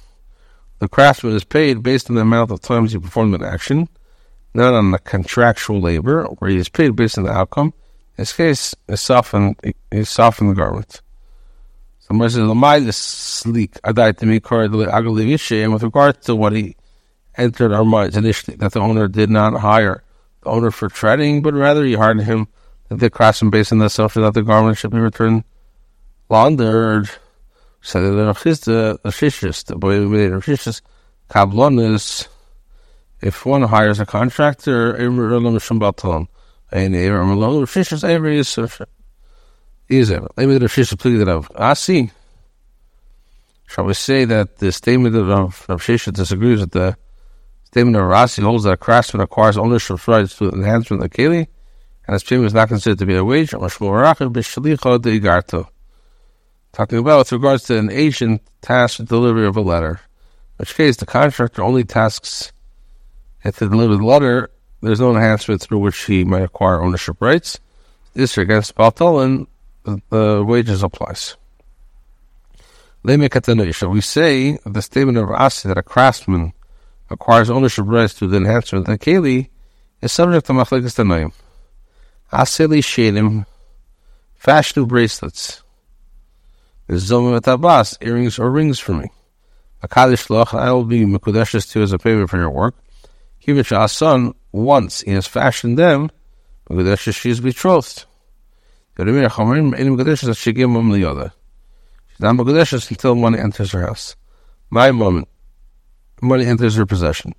The 0.81 0.89
craftsman 0.89 1.35
is 1.35 1.45
paid 1.45 1.83
based 1.83 2.09
on 2.09 2.17
the 2.17 2.23
amount 2.23 2.51
of 2.51 2.61
times 2.63 2.93
he 2.93 2.99
performed 2.99 3.35
an 3.35 3.45
action, 3.45 3.89
not 4.55 4.73
on 4.73 4.91
the 4.91 4.99
contractual 4.99 5.79
labor, 5.79 6.25
where 6.39 6.51
he 6.51 6.57
is 6.57 6.71
paid 6.71 6.97
based 6.97 7.19
on 7.19 7.25
the 7.25 7.31
outcome. 7.31 7.75
In 8.17 8.23
this 8.23 8.33
case, 8.33 8.75
he 8.89 8.97
softened, 8.97 9.57
he 9.91 10.05
softened 10.05 10.51
the 10.51 10.55
garment. 10.55 11.03
Somebody 12.01 12.33
says, 12.33 12.43
"Lamai 12.43 12.87
is 12.87 12.97
sleek." 12.97 13.75
Adai 13.83 14.17
to 14.17 14.27
me, 14.27 14.41
card 14.41 14.75
agile, 14.75 15.19
and 15.19 15.73
with 15.73 15.83
regard 15.83 16.23
to 16.23 16.35
what 16.35 16.55
he 16.55 16.77
entered 17.37 17.73
our 17.73 17.85
minds 17.85 18.17
initially, 18.17 18.57
that 18.57 18.73
the 18.73 18.81
owner 18.81 19.07
did 19.07 19.31
not 19.31 19.61
hire 19.61 20.03
the 20.43 20.49
owner 20.49 20.71
for 20.71 20.89
treading, 20.89 21.43
but 21.43 21.55
rather 21.55 21.85
he 21.85 21.95
hired 21.95 22.23
him 22.23 22.49
the 22.89 23.11
craftsman 23.11 23.51
based 23.51 23.71
on 23.71 23.79
the 23.79 23.85
assumption 23.85 24.23
that 24.23 24.35
the 24.35 24.43
garment 24.43 24.79
should 24.79 24.91
be 24.91 24.99
returned 24.99 25.45
laundered. 26.31 27.11
So 27.83 28.15
the 28.15 28.33
Rachista, 28.33 29.67
the 29.67 29.77
boy 29.77 30.01
made 30.01 30.33
Rachis, 30.33 30.83
Kablon 31.31 31.95
is 31.95 32.29
if 33.21 33.47
one 33.47 33.63
hires 33.63 34.01
a 34.01 34.07
contractor, 34.07 34.95
and 34.95 35.19
Rachis, 35.19 36.29
every 38.05 38.39
is 38.39 38.59
uh, 38.59 38.69
is 39.89 40.11
it? 40.11 40.23
Maybe 40.37 40.55
the 40.55 40.67
Rishis 40.67 40.95
pleaded 40.95 41.29
of 41.29 41.51
Asi. 41.55 42.11
Shall 43.67 43.85
we 43.85 43.95
say 43.95 44.25
that 44.25 44.59
the 44.59 44.73
statement 44.73 45.17
of 45.17 45.69
Rav 45.69 45.87
disagrees 45.87 46.61
with 46.61 46.73
the 46.73 46.97
statement 47.65 47.97
of 47.97 48.03
Rasi 48.03 48.43
holds 48.43 48.65
that 48.65 48.73
a 48.73 48.77
craftsman 48.77 49.23
acquires 49.23 49.57
ownership 49.57 50.07
rights 50.09 50.37
to 50.39 50.51
enhancement 50.51 51.03
of 51.03 51.11
the 51.11 51.17
Keli, 51.17 51.47
and 52.07 52.15
his 52.15 52.25
payment 52.25 52.47
is 52.47 52.55
not 52.55 52.69
considered 52.69 52.99
to 52.99 53.07
be 53.07 53.17
a 53.17 53.25
wage, 53.25 53.55
talking 56.73 56.99
about 56.99 57.19
with 57.19 57.33
regards 57.33 57.65
to 57.65 57.79
an 57.79 57.91
agent 57.91 58.43
tasked 58.63 59.01
with 59.01 59.09
delivery 59.09 59.47
of 59.47 59.57
a 59.57 59.61
letter, 59.61 60.01
in 60.01 60.57
which 60.59 60.75
case 60.75 60.97
the 60.97 61.07
contractor 61.07 61.63
only 61.63 61.85
tasks 61.85 62.53
if 63.43 63.59
to 63.59 63.69
deliver 63.69 63.97
the 63.97 64.05
letter, 64.05 64.51
there's 64.83 65.01
no 65.01 65.15
enhancement 65.15 65.63
through 65.63 65.79
which 65.79 66.05
he 66.05 66.25
might 66.25 66.43
acquire 66.43 66.83
ownership 66.83 67.17
rights. 67.21 67.59
This 68.15 68.37
against 68.37 68.75
Baltolan, 68.75 69.47
the 69.85 70.45
wages 70.47 70.83
applies. 70.83 71.37
Lemikatan 73.05 73.75
shall 73.75 73.89
we 73.89 74.03
say 74.03 74.59
the 74.67 74.83
statement 74.83 75.17
of 75.17 75.31
Asi 75.31 75.69
that 75.69 75.79
a 75.79 75.83
craftsman 75.83 76.53
acquires 77.09 77.49
ownership 77.49 77.87
rights 77.89 78.13
through 78.13 78.29
the 78.29 78.37
enhancement 78.37 78.87
of 78.87 78.99
the 78.99 78.99
Keli 78.99 79.49
is 80.03 80.13
subject 80.13 80.47
to 80.47 80.53
Machlekes 80.53 80.95
Tanoim. 80.95 81.33
Aseli 82.31 82.81
Shedim, 82.81 83.47
fashion 84.35 84.85
bracelets. 84.85 85.63
Zomim 86.95 87.47
Abbas, 87.47 87.99
earrings 88.01 88.39
or 88.39 88.51
rings 88.51 88.79
for 88.79 88.95
me. 88.95 89.11
A 89.83 89.89
Kaddish 89.89 90.29
Loch, 90.29 90.53
I 90.55 90.73
will 90.73 90.85
be 90.85 91.05
Mekudeshes 91.05 91.71
to 91.73 91.83
as 91.83 91.93
a 91.93 91.99
payment 91.99 92.29
for 92.29 92.37
your 92.37 92.51
work. 92.51 92.75
Kivich 93.43 93.91
son, 93.91 94.35
once 94.53 95.01
he 95.01 95.13
has 95.13 95.27
fashioned 95.27 95.79
them, 95.79 96.11
Mekudeshes 96.69 97.15
she 97.15 97.31
is 97.31 97.41
betrothed. 97.41 98.05
She's 98.97 99.07
not 99.07 99.17
Mekudeshes 102.37 102.91
until 102.91 103.15
money 103.15 103.39
enters 103.39 103.73
her 103.73 103.83
house. 103.83 104.17
My 104.69 104.91
moment, 104.91 105.29
money 106.21 106.45
enters 106.45 106.77
her 106.77 106.87
possession. 106.87 107.35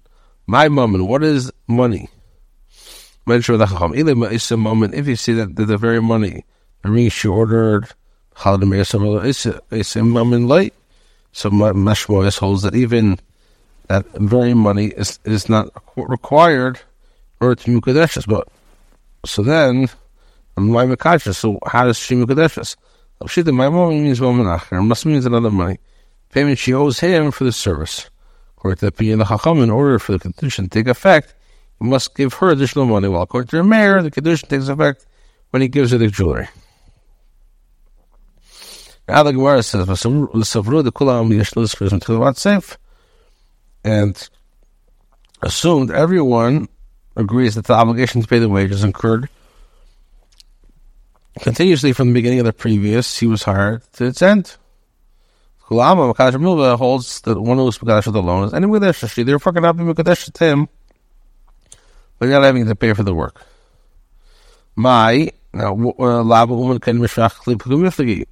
My 0.48 0.68
moment, 0.70 1.08
what 1.08 1.24
is 1.24 1.52
money? 1.68 2.10
If 3.28 3.48
you 3.48 5.16
see 5.16 5.34
that 5.34 5.56
the, 5.56 5.66
the 5.66 5.78
very 5.78 6.02
money, 6.02 6.46
the 6.82 6.90
ring 6.90 7.10
she 7.10 7.28
ordered, 7.28 7.88
it's 8.46 9.96
a 9.96 10.04
moment 10.04 10.48
late. 10.48 10.74
So 11.34 11.50
Meshmois 11.50 12.38
holds 12.38 12.64
that 12.64 12.76
even 12.76 13.20
that 13.88 14.06
very 14.14 14.54
money 14.54 14.88
is 14.88 15.20
is 15.26 15.50
not 15.50 15.70
required 15.96 16.78
in 17.40 17.48
order 17.48 17.62
to 17.62 17.82
be 17.82 18.06
But 18.28 18.48
so 19.26 19.44
then 19.44 19.90
my 20.58 20.86
Mekadeshus. 20.86 21.36
So 21.36 21.60
how 21.66 21.86
does 21.86 21.98
she 21.98 22.16
Mukadeshus? 22.16 22.76
Shita, 23.24 23.54
my 23.54 23.70
mom 23.70 23.90
means 24.04 24.20
Momen 24.20 24.88
must 24.88 25.06
means 25.06 25.26
another 25.26 25.52
money. 25.52 25.78
Payment 26.32 26.58
she 26.58 26.74
owes 26.74 27.00
him 27.00 27.32
for 27.32 27.44
the 27.44 27.52
service. 27.52 28.10
According 28.58 28.78
to 28.78 28.86
the 28.86 28.88
opinion 28.88 29.22
of 29.22 29.28
the 29.28 29.36
Chacham, 29.36 29.60
in 29.60 29.70
order 29.70 30.00
for 30.00 30.14
the 30.14 30.20
condition 30.20 30.66
to 30.66 30.70
take 30.70 30.88
effect, 30.88 31.36
he 31.80 31.88
must 31.88 32.16
give 32.16 32.34
her 32.36 32.50
additional 32.50 32.86
money. 32.86 33.08
While 33.08 33.24
according 33.24 33.50
to 33.50 33.58
the 33.58 33.64
Meir, 33.64 34.02
the 34.02 34.12
condition 34.12 34.50
takes 34.50 34.68
effect 34.70 35.06
when 35.52 35.62
he 35.62 35.68
gives 35.68 35.92
her 35.92 35.98
the 35.98 36.08
jewelry. 36.08 36.48
Now 39.12 39.24
the 39.24 39.34
Gemara 39.34 39.62
says, 39.62 39.88
and 43.84 44.30
assumed 45.42 45.92
everyone 45.92 46.70
agrees 47.18 47.56
that 47.56 47.66
the 47.66 47.74
obligation 47.74 48.22
to 48.22 48.28
pay 48.30 48.40
the 48.40 48.48
wages 48.48 48.86
incurred 48.86 49.28
continuously 51.40 51.92
from 51.92 52.08
the 52.08 52.14
beginning 52.14 52.40
of 52.40 52.46
the 52.46 52.54
previous, 52.54 53.20
he 53.20 53.28
was 53.28 53.44
hired 53.44 53.84
to 53.94 54.06
its 54.06 54.22
end. 54.22 54.56
Kulama 55.66 56.14
Makadosh 56.14 56.36
Milva 56.36 56.78
holds 56.78 57.20
that 57.22 57.38
one 57.38 57.58
who 57.58 57.68
is 57.68 57.80
Makadosh 57.80 58.08
of 58.08 58.14
the 58.14 58.22
loan 58.22 58.46
is 58.46 58.54
any 58.54 58.66
Makadosh. 58.66 59.26
Therefore, 59.26 59.52
cannot 59.52 59.76
be 59.76 59.84
Makadosh 59.84 60.32
to 60.32 60.46
him, 60.46 60.70
but 62.18 62.30
not 62.30 62.44
having 62.44 62.66
to 62.66 62.76
pay 62.76 62.94
for 62.94 63.04
the 63.04 63.14
work. 63.14 63.46
My 64.76 65.32
now 65.54 65.76
uh, 66.00 66.24
Lava 66.24 66.54
woman 66.54 66.80
can 66.80 67.00
mishach 67.00 67.36
klip 67.36 67.66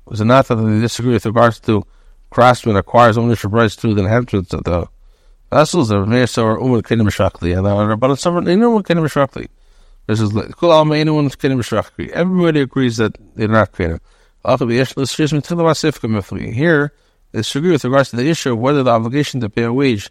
Was 0.05 0.21
it 0.21 0.25
not 0.25 0.47
that 0.47 0.55
they 0.55 0.79
disagree 0.79 1.13
with 1.13 1.25
regards 1.25 1.59
to 1.61 1.85
craftsman 2.29 2.75
acquires 2.75 3.17
ownership 3.17 3.51
rights 3.51 3.75
through 3.75 3.95
the 3.95 4.03
enhancements 4.03 4.53
of 4.53 4.63
the 4.63 4.87
vessels 5.51 5.91
of 5.91 6.07
Mesa 6.07 6.41
or 6.43 6.59
Uman 6.59 6.81
Kenim 6.81 7.07
Shakli, 7.07 7.57
and 7.57 7.65
there 7.65 7.95
but 7.97 8.15
some 8.17 8.47
anyone 8.47 8.83
Kenim 8.83 9.05
Shakli. 9.05 9.47
This 10.07 10.21
is 10.21 10.33
like 10.33 10.55
Kul 10.55 10.71
Alma 10.71 10.95
anyone 10.95 11.29
Kenim 11.29 11.59
Shakli. 11.59 12.09
Everybody 12.09 12.61
agrees 12.61 12.97
that 12.97 13.17
they're 13.35 13.47
not 13.47 13.71
Kenim. 13.73 13.99
Here, 16.53 16.93
they 17.31 17.39
disagree 17.39 17.71
with 17.71 17.83
regards 17.83 18.09
to 18.09 18.15
the 18.15 18.29
issue 18.29 18.53
of 18.53 18.59
whether 18.59 18.83
the 18.83 18.91
obligation 18.91 19.41
to 19.41 19.49
pay 19.49 19.63
a 19.63 19.73
wage 19.73 20.09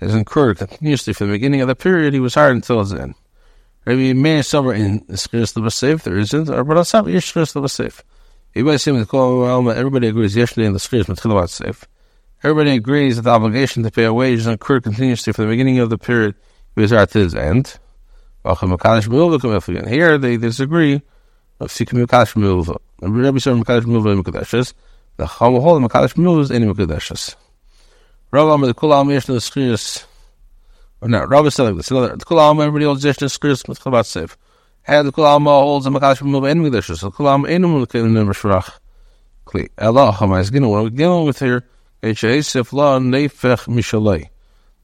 is 0.00 0.14
incurred 0.14 0.58
continuously 0.58 1.12
from 1.12 1.28
the 1.28 1.34
beginning 1.34 1.60
of 1.60 1.68
the 1.68 1.76
period 1.76 2.12
he 2.12 2.20
was 2.20 2.34
hired 2.34 2.56
until 2.56 2.80
his 2.80 2.92
end. 2.92 3.14
Maybe 3.86 4.12
may 4.12 4.42
somewhere 4.42 4.74
in 4.74 5.04
the 5.08 5.70
safe 5.70 6.02
there 6.02 6.18
isn't, 6.18 6.46
but 6.46 6.84
some 6.84 7.08
Yesh 7.08 7.32
Skris 7.32 7.52
the 7.52 7.68
safe. 7.68 8.02
Everybody 8.54 8.78
seems 8.78 9.00
to 9.00 9.06
call 9.06 9.68
everybody 9.70 10.08
agrees 10.08 10.36
yesterday 10.36 10.66
in 10.66 10.72
the 10.72 10.78
Skris 10.78 11.04
Matchilavat 11.04 11.48
safe. 11.48 11.86
Everybody 12.42 12.72
agrees 12.76 13.16
that 13.16 13.22
the 13.22 13.30
obligation 13.30 13.82
to 13.82 13.90
pay 13.90 14.04
a 14.04 14.12
wage 14.12 14.40
is 14.40 14.46
incurred 14.46 14.84
continuously 14.84 15.32
from 15.32 15.46
the 15.46 15.50
beginning 15.50 15.78
of 15.78 15.90
the 15.90 15.98
period 15.98 16.34
he 16.74 16.80
was 16.82 16.92
at 16.92 17.12
his 17.12 17.34
end. 17.34 17.78
Here 18.44 20.18
they 20.18 20.36
disagree. 20.36 21.02
Makadeshes, 24.22 24.74
the 25.16 25.26
any 25.26 26.66
Makadeshes. 26.66 27.36
Rabbi 28.30 28.66
the 28.66 28.74
Kul 28.74 28.90
the 28.90 29.40
no, 31.02 31.24
Rabbi 31.24 31.50
like 31.62 31.76
this. 31.76 31.90
Another, 31.90 32.16
the 32.16 32.24
Kul 32.24 32.38
Alma, 32.40 32.62
everybody 32.62 32.84
holds 32.84 33.04
Yesh 33.04 33.16
Niskris 33.16 33.68
with 33.68 33.80
Chabat 33.80 34.04
Seif. 34.04 34.36
And 34.86 35.06
the 35.06 35.12
Kul 35.12 35.26
Alma 35.26 35.50
holds 35.50 35.86
a 35.86 35.90
Makadosh 35.90 36.22
Mil 36.22 36.46
En 36.46 36.60
Megdashus. 36.60 37.02
The 37.02 37.10
Kul 37.10 37.28
Alma 37.28 37.48
Enum 37.48 37.84
Lekelim 37.84 38.10
Nem 38.10 38.26
Shvarach. 38.28 38.78
Kli. 39.46 39.68
Allah 39.78 40.12
Hamaz 40.12 40.50
Ginu. 40.50 40.70
What 40.70 40.82
we're 40.82 40.90
dealing 40.90 41.26
with 41.26 41.38
here, 41.38 41.64
H.A.Sif 42.02 42.72
La 42.72 42.98
Nefech 42.98 43.68
Mishalei. 43.68 44.28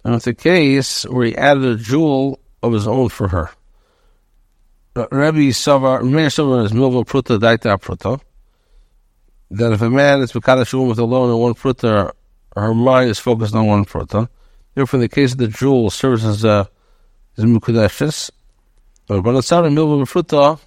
And 0.04 0.14
it's 0.14 0.26
a 0.26 0.34
case 0.34 1.04
where 1.04 1.26
he 1.26 1.36
added 1.36 1.64
a 1.64 1.76
jewel 1.76 2.38
of 2.62 2.72
his 2.72 2.86
own 2.86 3.08
for 3.08 3.28
her. 3.28 3.50
Uh, 4.94 5.06
Rabbi 5.10 5.48
Savar, 5.50 6.08
Meir 6.08 6.28
Savar 6.28 6.64
is 6.64 6.72
Milva 6.72 7.04
Pruta 7.04 7.38
Daita 7.38 7.76
Pruta. 7.80 8.20
That 9.50 9.72
if 9.72 9.82
a 9.82 9.90
man 9.90 10.20
is 10.20 10.32
Makadosh 10.32 10.88
with 10.88 10.98
alone 10.98 11.30
in 11.30 11.38
one 11.38 11.54
Pruta, 11.54 12.12
her 12.54 12.74
mind 12.74 13.10
is 13.10 13.18
focused 13.18 13.54
on 13.54 13.66
one 13.66 13.84
Pruta. 13.84 14.28
Therefore, 14.74 14.98
in 14.98 15.02
the 15.02 15.08
case 15.08 15.32
of 15.32 15.38
the 15.38 15.48
jewel, 15.48 15.90
serves 15.90 16.24
as 16.24 16.44
a 16.44 16.68
as 17.36 17.44
mukadeshes. 17.44 18.30
But 19.06 19.36
it's 19.36 19.52
out 19.52 19.66
in 19.66 19.74
milva 19.74 20.02
b'fruta, 20.02 20.58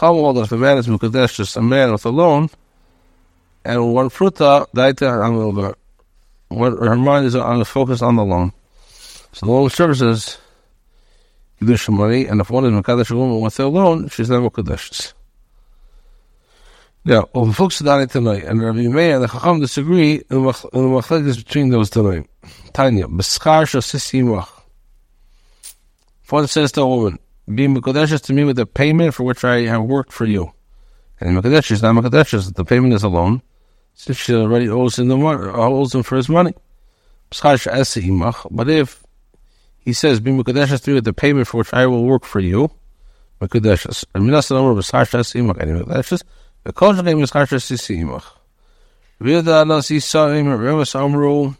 that 0.00 0.42
if 0.42 0.52
a 0.52 0.56
man 0.56 0.78
is 0.78 0.86
mukadeshes, 0.86 1.56
a 1.56 1.62
man 1.62 1.92
with 1.92 2.04
a 2.04 2.10
loan, 2.10 2.50
and 3.64 3.92
one 3.92 4.08
fruta 4.08 4.66
daita 4.74 5.08
amilva, 5.26 5.74
her 6.50 6.96
mind 6.96 7.26
is 7.26 7.34
on 7.34 7.58
the 7.58 7.64
focus 7.64 8.00
on 8.00 8.16
the 8.16 8.24
loan. 8.24 8.52
So 9.32 9.46
the 9.46 9.52
loan 9.52 9.70
serves 9.70 10.02
as 10.02 10.38
kedusha 11.60 11.90
money, 11.92 12.26
and 12.26 12.40
if 12.40 12.50
one 12.50 12.64
is 12.64 12.72
mukadeshes 12.72 13.16
woman 13.16 13.40
with 13.40 13.58
a 13.60 13.66
loan, 13.66 14.08
she's 14.08 14.30
not 14.30 14.40
mukadeshes. 14.40 15.12
Now, 17.04 17.28
over 17.32 17.52
folks 17.52 17.78
tonight, 17.78 18.14
and 18.14 18.62
Rabbi 18.62 18.88
Meir, 18.88 19.14
and 19.14 19.24
the 19.24 19.28
Chacham 19.28 19.60
disagree 19.60 20.14
in 20.14 20.42
the 20.42 20.52
machlekes 20.52 21.36
between 21.36 21.70
those 21.70 21.90
tonight. 21.90 22.28
Tanya, 22.72 23.06
b'schar 23.06 23.64
shosisimach. 23.64 24.48
Father 26.22 26.48
says 26.48 26.72
to 26.72 26.82
a 26.82 26.86
woman, 26.86 27.18
be 27.46 27.66
Mekadesh 27.66 28.20
to 28.20 28.32
me 28.34 28.44
with 28.44 28.56
the 28.56 28.66
payment 28.66 29.14
for 29.14 29.22
which 29.22 29.42
I 29.44 29.60
have 29.62 29.84
worked 29.84 30.12
for 30.12 30.26
you. 30.26 30.52
And 31.20 31.34
Mekadesh 31.36 31.70
is 31.70 31.82
not 31.82 31.94
Mekadesh, 31.94 32.54
the 32.54 32.64
payment 32.64 32.92
is 32.92 33.02
alone, 33.02 33.40
since 33.94 34.18
she 34.18 34.34
already 34.34 34.68
owes 34.68 34.98
him, 34.98 35.08
the 35.08 35.16
money, 35.16 35.48
uh, 35.48 35.52
owes 35.52 35.94
him 35.94 36.02
for 36.02 36.16
his 36.16 36.28
money. 36.28 36.52
But 37.30 38.68
if 38.68 39.02
he 39.78 39.92
says, 39.94 40.20
be 40.20 40.30
Mekadesh 40.30 40.82
to 40.82 40.90
me 40.90 40.94
with 40.96 41.04
the 41.04 41.14
payment 41.14 41.46
for 41.48 41.58
which 41.58 41.72
I 41.72 41.86
will 41.86 42.04
work 42.04 42.24
for 42.24 42.40
you, 42.40 42.70
Mekadesh. 43.40 44.04
And 44.14 44.26
Minas 44.26 44.50
Namar 44.50 44.74
b'schar 44.74 45.08
shosimach, 45.08 45.56
and 45.58 45.80
Mekadesh, 45.80 46.22
sa'im, 50.00 50.48
Remus 50.48 50.94
Amru, 50.94 51.54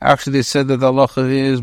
Actually, 0.00 0.34
they 0.34 0.42
said 0.42 0.68
that 0.68 0.76
the 0.76 0.92
halacha 0.92 1.28
is 1.28 1.60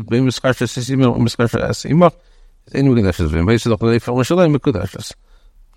lochalei 3.70 4.00
fel 4.00 4.14
mishalei 4.14 4.54
mekudeshes. 4.54 5.14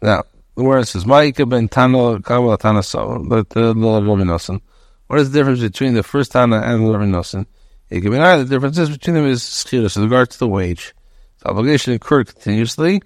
Now, 0.01 0.23
the 0.55 0.63
word 0.63 0.85
says 0.87 1.05
Ma'ika 1.05 1.47
ben 1.47 1.69
Kamal 1.69 2.19
Tana 2.57 2.81
but 3.23 3.55
uh, 3.55 3.73
the. 3.73 4.61
What 5.07 5.19
is 5.19 5.31
the 5.31 5.39
difference 5.39 5.61
between 5.61 5.93
the 5.93 6.03
first 6.03 6.33
Tana 6.33 6.61
and 6.61 6.85
the 6.85 6.91
Rabbi 6.91 7.05
Nosson? 7.05 7.45
The 7.89 8.45
difference 8.47 8.89
between 8.89 9.15
them 9.15 9.25
is 9.25 9.41
schirus 9.41 9.95
with 9.95 10.03
regard 10.03 10.29
to 10.31 10.39
the 10.39 10.47
wage. 10.47 10.93
The 11.39 11.49
obligation 11.49 11.93
incurred 11.93 12.27
continuously 12.27 13.01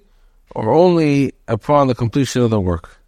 or 0.50 0.72
only 0.72 1.32
upon 1.46 1.86
the 1.86 1.94
completion 1.94 2.42
of 2.42 2.50
the 2.50 2.60
work. 2.60 2.98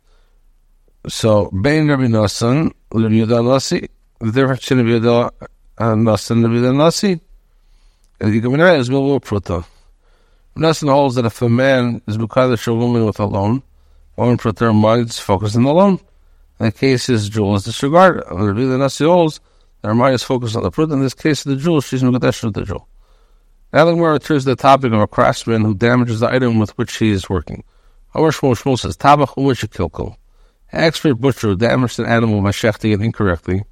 So, 1.09 1.51
Ben 1.53 1.87
Rabbi 1.87 2.09
Nosson, 2.09 2.73
Rabbi 2.93 3.15
Yehuda 3.15 3.49
Nasi, 3.49 3.89
between 4.19 4.47
Rabbi 4.47 4.61
Yehuda 4.61 5.31
Nasan 5.79 6.45
Nabi 6.45 6.61
the 6.61 6.73
Nasi. 6.73 7.21
And 8.21 8.33
the 8.33 8.41
Gemara 8.41 8.75
is 8.75 8.91
Milvo 8.91 9.21
Pruta. 9.21 9.65
Nasan 10.57 10.91
holds 10.91 11.15
that 11.15 11.25
if 11.25 11.41
a 11.43 11.49
man 11.49 12.03
is 12.09 12.19
Bukadish 12.19 12.67
a 12.67 12.75
woman 12.75 13.07
with 13.07 13.21
a 13.21 13.25
loan, 13.25 13.63
one 14.17 14.37
Pruta 14.37 14.75
minds 14.75 15.21
focus 15.21 15.55
on 15.55 15.63
the 15.63 15.73
loan. 15.73 16.01
In 16.59 16.67
the 16.67 16.73
case, 16.73 17.07
his 17.07 17.29
jewel 17.29 17.55
is 17.55 17.63
disregarded. 17.63 18.25
Rabbi 18.29 18.65
the 18.65 18.77
Nasi 18.77 19.05
holds 19.05 19.39
that 19.83 19.89
her 19.89 19.95
mind 19.95 20.17
is 20.17 20.25
focused 20.25 20.57
on 20.57 20.65
the 20.65 20.73
Pruta. 20.73 20.95
In 20.95 21.03
this 21.03 21.15
case, 21.15 21.45
the 21.45 21.55
jewel, 21.55 21.81
she's 21.83 22.03
Mukadish 22.03 22.43
with 22.43 22.55
the 22.55 22.65
jewel. 22.65 22.89
Now 23.73 23.85
the 23.85 23.93
Gemara 23.93 24.15
returns 24.15 24.43
to 24.43 24.51
the 24.51 24.57
topic 24.57 24.93
of 24.93 24.99
a 24.99 25.07
craftsman 25.07 25.63
who 25.63 25.77
damages 25.77 26.19
the 26.19 26.33
item 26.33 26.59
with 26.59 26.77
which 26.77 26.97
he 26.97 27.13
is 27.13 27.31
working. 27.31 27.63
Our 28.13 28.33
Shmuel 28.33 28.61
Shmuel 28.61 28.77
says, 28.77 28.97
Tabach 28.97 29.37
Umishikilko. 29.37 30.17
Expert 30.73 31.15
butcher 31.15 31.49
who 31.49 31.57
damaged 31.57 31.99
an 31.99 32.07
animal 32.07 32.43
by 32.43 32.51
shechting 32.51 32.93
it 32.93 33.01
incorrectly 33.01 33.63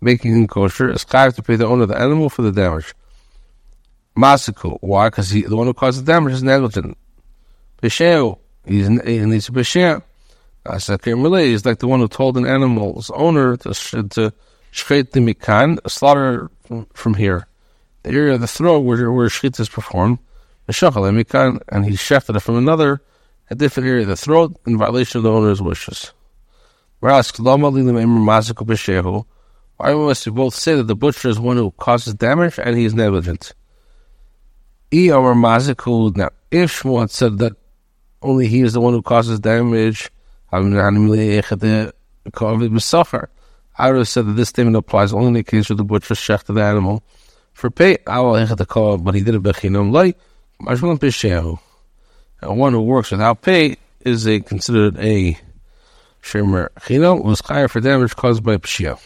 making 0.00 0.32
him 0.32 0.46
kosher, 0.46 0.90
is 0.90 1.04
to 1.04 1.42
pay 1.44 1.56
the 1.56 1.66
owner 1.66 1.82
of 1.82 1.88
the 1.88 1.98
animal 1.98 2.28
for 2.28 2.42
the 2.42 2.52
damage. 2.52 2.94
Masiku, 4.16 4.78
why? 4.80 5.08
Because 5.08 5.30
the 5.30 5.44
one 5.56 5.66
who 5.66 5.74
caused 5.74 6.00
the 6.00 6.12
damage 6.12 6.34
is 6.34 6.42
negligent. 6.42 6.96
Besheo, 7.82 8.38
he 8.66 8.82
needs 8.88 9.46
to 9.46 9.52
besheo. 9.52 10.02
Asakim 10.66 11.22
Malay 11.22 11.52
is 11.52 11.64
like 11.64 11.78
the 11.78 11.86
one 11.86 12.00
who 12.00 12.08
told 12.08 12.36
an 12.36 12.46
animal's 12.46 13.10
owner 13.10 13.56
to 13.56 13.70
to 13.70 14.32
shchet 14.72 15.12
the 15.12 15.20
mikan, 15.20 15.78
slaughter 15.88 16.50
from, 16.64 16.86
from, 16.92 17.14
here, 17.14 17.46
the 18.02 18.10
area 18.10 18.34
of 18.34 18.40
the 18.40 18.48
throat 18.48 18.80
where 18.80 19.10
where 19.10 19.28
shchit 19.28 19.58
is 19.60 19.68
performed, 19.68 20.18
the 20.66 20.72
shachal 20.72 21.10
mikan, 21.14 21.62
and 21.68 21.86
he 21.86 21.92
shefted 21.92 22.36
it 22.36 22.40
from 22.40 22.56
another, 22.56 23.00
a 23.50 23.54
different 23.54 23.88
area 23.88 24.02
of 24.02 24.08
the 24.08 24.16
throat 24.16 24.60
in 24.66 24.76
violation 24.76 25.18
of 25.18 25.22
the 25.22 25.32
owner's 25.32 25.62
wishes. 25.62 26.12
Whereas 27.00 27.32
why 29.78 29.94
must 29.94 30.26
we 30.26 30.32
both 30.32 30.54
say 30.54 30.74
that 30.74 30.88
the 30.88 30.96
butcher 30.96 31.28
is 31.28 31.38
one 31.38 31.56
who 31.56 31.70
causes 31.70 32.14
damage 32.14 32.58
and 32.58 32.76
he 32.76 32.84
is 32.84 32.94
negligent? 32.94 33.52
E 34.90 35.12
or 35.12 35.34
Mazikud. 35.34 36.16
Now, 36.16 36.30
if 36.50 36.82
Shmuel 36.82 37.08
said 37.08 37.38
that 37.38 37.52
only 38.20 38.48
he 38.48 38.62
is 38.62 38.72
the 38.72 38.80
one 38.80 38.94
who 38.94 39.02
causes 39.02 39.38
damage, 39.38 40.10
I 40.50 40.58
would 40.58 40.72
have 40.74 40.92
said 44.08 44.26
that 44.26 44.32
this 44.32 44.48
statement 44.48 44.76
applies 44.76 45.12
only 45.12 45.28
in 45.28 45.34
the 45.34 45.44
case 45.44 45.68
where 45.68 45.76
the 45.76 45.84
butcher 45.84 46.14
shechted 46.14 46.54
the 46.54 46.62
animal 46.62 47.04
for 47.52 47.70
pay. 47.70 47.98
But 48.06 49.14
he 49.14 49.20
did 49.20 49.36
it 49.36 49.42
bechinam 49.42 49.92
like 49.92 50.18
and 52.40 52.58
one 52.58 52.72
who 52.72 52.80
works 52.80 53.10
without 53.10 53.42
pay 53.42 53.76
is 54.00 54.26
a 54.26 54.40
considered 54.40 54.96
a 54.98 55.36
shemer 56.28 56.68
chinam 56.80 57.24
was 57.24 57.40
higher 57.40 57.68
for 57.68 57.80
damage 57.80 58.14
caused 58.14 58.42
by 58.42 58.56
pshia. 58.58 58.98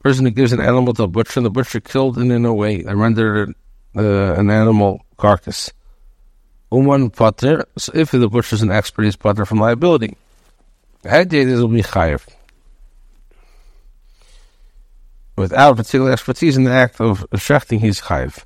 Person 0.00 0.24
who 0.24 0.30
gives 0.30 0.52
an 0.52 0.60
animal 0.60 0.94
to 0.94 1.04
a 1.04 1.08
butcher, 1.08 1.40
and 1.40 1.46
the 1.46 1.50
butcher 1.50 1.80
killed 1.80 2.18
it 2.18 2.30
in 2.30 2.44
a 2.44 2.54
way 2.54 2.82
that 2.82 2.94
rendered 2.94 3.54
uh, 3.96 4.34
an 4.34 4.50
animal 4.50 5.04
carcass. 5.16 5.72
Uman 6.70 7.10
pater, 7.10 7.66
so 7.76 7.92
if 7.94 8.10
the 8.10 8.28
butcher 8.28 8.54
is 8.54 8.62
an 8.62 8.70
expert, 8.70 9.04
he's 9.04 9.16
pater 9.16 9.44
from 9.44 9.58
liability. 9.58 10.16
This 11.02 11.60
will 11.60 11.68
be 11.68 11.82
chayiv. 11.82 12.26
Without 15.36 15.76
particular 15.76 16.12
expertise 16.12 16.56
in 16.56 16.64
the 16.64 16.70
act 16.70 17.00
of 17.00 17.28
shechting, 17.30 17.80
he's 17.80 18.00
chayiv. 18.00 18.44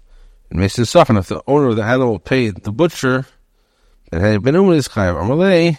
It 0.59 0.79
it 0.79 1.17
if 1.17 1.27
the 1.29 1.43
owner 1.47 1.69
of 1.69 1.77
the 1.77 1.83
animal 1.83 2.19
paid 2.19 2.63
the 2.63 2.73
butcher, 2.73 3.27
then 4.11 4.21
had 4.21 4.43
been 4.43 4.55
is 4.73 4.89
chayiv. 4.89 5.21
Amalei, 5.21 5.79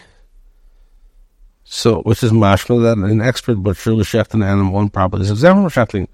so, 1.64 2.00
which 2.02 2.22
is 2.22 2.32
mashma 2.32 2.82
that 2.82 2.96
an 2.96 3.20
expert 3.20 3.56
butcher 3.56 3.94
will 3.94 4.02
shecht 4.02 4.32
an 4.32 4.42
animal 4.42 4.80
and 4.80 4.90
properly 4.92 5.24
is 5.24 5.30
example 5.30 5.64
shechting. 5.68 6.06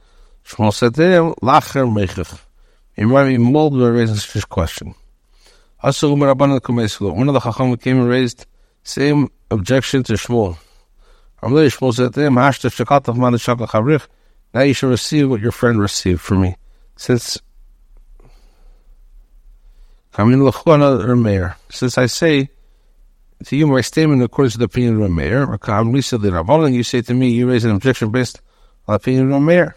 Shmuel 0.44 0.72
said 0.72 0.94
to 0.94 1.02
him, 1.02 1.34
lacher 1.42 1.86
mechich. 1.86 2.40
He 2.96 3.04
might 3.04 3.28
be 3.28 3.38
by 3.38 3.86
raising 3.88 4.16
such 4.16 4.42
a 4.42 4.46
question. 4.46 4.94
Also, 5.80 6.12
one 6.14 6.28
of 6.28 6.38
the 6.58 7.40
chacham 7.40 7.76
came 7.76 8.00
and 8.00 8.08
raised 8.08 8.46
same 8.82 9.30
objection 9.50 10.02
to 10.04 10.14
Shmuel. 10.14 10.56
Amalei 11.42 11.70
Shmuel 11.72 11.94
said 11.94 12.14
to 12.14 12.20
him, 12.22 12.34
hashta 12.34 12.70
shekatav 12.70 13.16
man. 13.16 14.00
Now 14.52 14.60
you 14.62 14.74
should 14.74 14.90
receive 14.90 15.30
what 15.30 15.40
your 15.40 15.52
friend 15.52 15.80
received 15.80 16.20
from 16.20 16.40
me. 16.42 16.56
Since 16.96 17.38
since 21.70 21.98
I 21.98 22.06
say 22.06 22.48
to 23.44 23.56
you 23.56 23.66
my 23.66 23.80
statement 23.80 24.22
according 24.22 24.52
to 24.52 24.58
the 24.58 24.66
opinion 24.66 24.94
of 24.94 25.02
a 25.02 25.08
Meir, 25.08 25.58
I'm 25.62 25.90
reasonably 25.90 26.30
rabballing, 26.30 26.72
you 26.72 26.84
say 26.84 27.02
to 27.02 27.12
me, 27.12 27.30
you 27.30 27.50
raise 27.50 27.64
an 27.64 27.72
objection 27.72 28.10
based 28.12 28.40
on 28.86 28.92
the 28.92 28.96
opinion 28.96 29.32
of 29.32 29.38
a 29.38 29.40
Meir. 29.40 29.74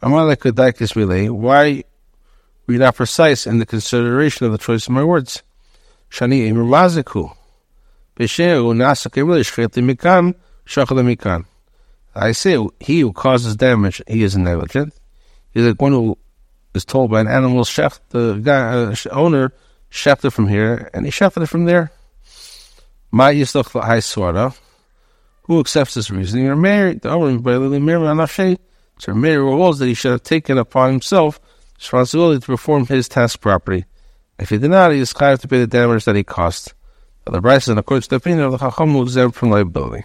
Why 0.00 0.22
were 2.66 2.72
you 2.72 2.78
not 2.78 2.96
precise 2.96 3.46
in 3.46 3.58
the 3.58 3.66
consideration 3.66 4.46
of 4.46 4.52
the 4.52 4.58
choice 4.58 4.86
of 4.86 4.94
my 4.94 5.04
words? 5.04 5.42
Shani 6.10 6.48
Emir 6.48 6.64
Maziku. 6.64 7.34
I 12.14 12.32
say, 12.32 12.66
he 12.80 13.00
who 13.00 13.12
causes 13.12 13.56
damage, 13.56 14.02
he 14.08 14.22
is 14.22 14.34
negligent. 14.34 14.94
He's 15.52 15.64
like 15.64 15.82
one 15.82 15.92
who 15.92 16.16
is 16.74 16.84
told 16.84 17.10
by 17.10 17.20
an 17.20 17.28
animal 17.28 17.64
chef, 17.64 18.00
the 18.10 18.34
guy, 18.34 18.60
uh, 18.60 18.94
owner, 19.10 19.52
shafted 19.90 20.32
from 20.32 20.48
here, 20.48 20.90
and 20.92 21.04
he 21.04 21.10
shafted 21.10 21.42
it 21.42 21.46
from 21.46 21.64
there. 21.64 21.90
My 23.10 23.32
Yislach 23.32 23.80
High 23.80 23.98
Swara, 23.98 24.56
who 25.42 25.60
accepts 25.60 25.94
this 25.94 26.10
reasoning, 26.10 26.46
are 26.48 26.56
married, 26.56 27.00
the 27.00 27.08
Omrim 27.08 27.42
by 27.42 27.56
Lily 27.56 27.78
Mirma 27.78 28.14
Anashe, 28.14 28.58
So 28.98 29.14
Meir 29.14 29.40
rules 29.40 29.78
that 29.78 29.86
he 29.86 29.94
should 29.94 30.12
have 30.12 30.22
taken 30.22 30.58
upon 30.58 30.90
himself 30.90 31.40
responsibility 31.78 32.40
to 32.40 32.46
perform 32.46 32.86
his 32.86 33.08
task 33.08 33.40
properly. 33.40 33.84
If 34.38 34.50
he 34.50 34.58
did 34.58 34.70
not, 34.70 34.92
he 34.92 35.00
is 35.00 35.18
liable 35.18 35.38
to 35.38 35.48
pay 35.48 35.60
the 35.60 35.66
damage 35.66 36.04
that 36.04 36.16
he 36.16 36.24
caused. 36.24 36.74
The 37.24 37.40
Braisa, 37.40 37.68
and 37.68 37.78
according 37.78 38.02
to 38.02 38.08
the 38.10 38.16
opinion 38.16 38.44
of 38.44 38.52
the 38.52 38.58
Chacham, 38.58 38.94
was 38.94 39.08
exempt 39.08 39.36
from 39.36 39.50
liability. 39.50 40.04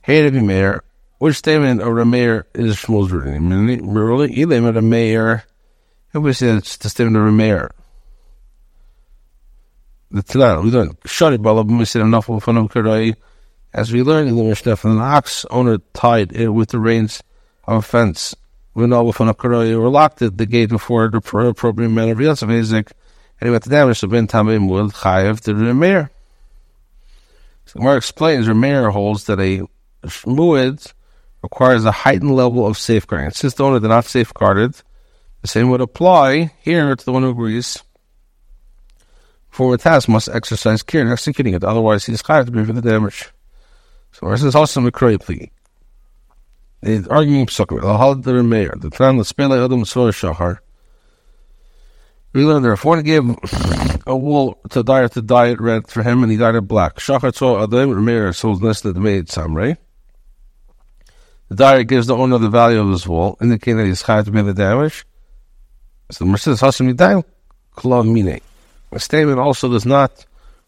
Hey, 0.00 0.24
Rabbi 0.24 0.40
Meir, 0.40 0.82
which 1.18 1.36
statement 1.36 1.80
of 1.80 1.88
Rameir 1.88 2.44
is 2.54 2.76
Shmuel's 2.76 3.12
ruling? 3.12 3.48
Really, 3.86 4.42
Elam 4.42 4.64
of 4.64 4.74
the 4.74 4.80
statement 4.80 5.44
of 6.14 6.22
Rameir? 6.22 7.70
The 10.10 10.22
Tanah, 10.22 10.62
we 10.62 10.70
learn. 10.70 10.96
Shari 11.06 11.38
Balab, 11.38 11.78
we 11.78 11.86
said 11.86 12.02
enough 12.02 12.28
of 12.28 12.44
Karai. 12.44 13.14
As 13.72 13.90
we 13.90 14.02
learned 14.02 14.28
in 14.28 14.36
the 14.36 14.44
Mishnah, 14.44 14.76
an 14.84 14.98
ox 14.98 15.46
owner 15.50 15.78
tied 15.94 16.32
it 16.32 16.50
with 16.50 16.68
the 16.68 16.78
reins 16.78 17.22
of 17.64 17.78
a 17.78 17.82
fence. 17.82 18.36
We 18.74 18.86
know 18.86 19.04
Fanam 19.12 19.34
Karai, 19.34 19.78
or 19.78 19.88
locked 19.88 20.20
at 20.20 20.36
the 20.36 20.44
gate 20.44 20.68
before 20.68 21.08
the 21.08 21.16
appropriate 21.16 21.88
manner 21.88 22.12
of 22.12 22.20
Yosef 22.20 22.48
Ezek, 22.48 22.92
and 23.40 23.48
he 23.48 23.50
went 23.50 23.64
to 23.64 23.70
damage 23.70 24.02
the 24.02 24.08
Ben 24.08 24.26
Tamim 24.26 24.68
with 24.68 24.92
Chayev 24.92 25.40
the 25.40 25.52
Rameir. 25.52 26.10
So 27.64 27.80
Gemara 27.80 27.96
explains, 27.96 28.46
Rameir 28.46 28.92
holds 28.92 29.24
that 29.24 29.40
a 29.40 29.66
Shmuid 30.04 30.92
requires 31.42 31.86
a 31.86 31.90
heightened 31.90 32.34
level 32.36 32.66
of 32.66 32.76
safeguarding. 32.76 33.30
Since 33.30 33.54
the 33.54 33.64
owner 33.64 33.80
did 33.80 33.88
not 33.88 34.04
safeguarded, 34.04 34.74
the 35.42 35.48
same 35.48 35.68
would 35.70 35.80
apply 35.80 36.52
here 36.60 36.94
to 36.94 37.04
the 37.04 37.12
one 37.12 37.22
who 37.22 37.30
agrees. 37.30 37.82
For 39.50 39.74
a 39.74 39.78
task 39.78 40.08
must 40.08 40.28
exercise 40.28 40.82
care 40.82 41.02
in 41.02 41.12
executing 41.12 41.52
it, 41.52 41.62
otherwise 41.64 42.06
he 42.06 42.12
is 42.12 42.22
chayav 42.22 42.46
to 42.46 42.52
pay 42.52 42.64
for 42.64 42.72
the 42.72 42.80
damage. 42.80 43.28
So 44.12 44.30
this 44.30 44.42
is 44.42 44.54
also 44.54 44.88
plea. 44.90 45.50
The 46.80 47.06
arguing 47.10 47.46
psukim, 47.46 48.22
the 48.22 48.42
Meir, 48.42 48.74
the 48.76 48.90
plan 48.90 49.16
the 49.16 49.24
spele 49.24 49.62
adam 49.62 49.84
shahar. 49.84 50.60
We 52.32 52.44
learned 52.44 52.64
there, 52.64 52.72
if 52.72 52.84
one 52.84 53.02
gave 53.02 53.24
a 54.06 54.16
wool 54.16 54.58
to 54.70 54.82
dye 54.82 55.06
to 55.06 55.22
dye 55.22 55.48
it 55.48 55.60
red 55.60 55.86
for 55.86 56.02
him, 56.02 56.22
and 56.22 56.32
he 56.32 56.38
dyed 56.38 56.54
it 56.54 56.62
black. 56.62 56.96
Shachar 56.96 57.34
saw 57.34 57.62
adam 57.62 58.04
Meir 58.04 58.32
sold 58.32 58.62
the 58.62 58.94
maid 58.96 59.28
some. 59.28 59.54
The 59.54 59.76
dyer 61.54 61.82
gives 61.82 62.06
the 62.06 62.16
owner 62.16 62.38
the 62.38 62.48
value 62.48 62.80
of 62.80 62.88
his 62.88 63.06
wool, 63.06 63.36
indicating 63.40 63.76
that 63.76 63.86
he's 63.86 64.02
chayav 64.02 64.24
to 64.24 64.32
pay 64.32 64.42
the 64.42 64.54
damage. 64.54 65.04
So 66.10 66.24
the 66.24 66.30
Mercedes 66.30 66.60
Hasim 66.60 66.92
Yidayim, 66.92 67.24
Klav 67.76 68.06
Mine. 68.06 68.40
The 68.90 69.00
statement 69.00 69.38
also 69.38 69.70
does 69.70 69.86
not 69.86 70.26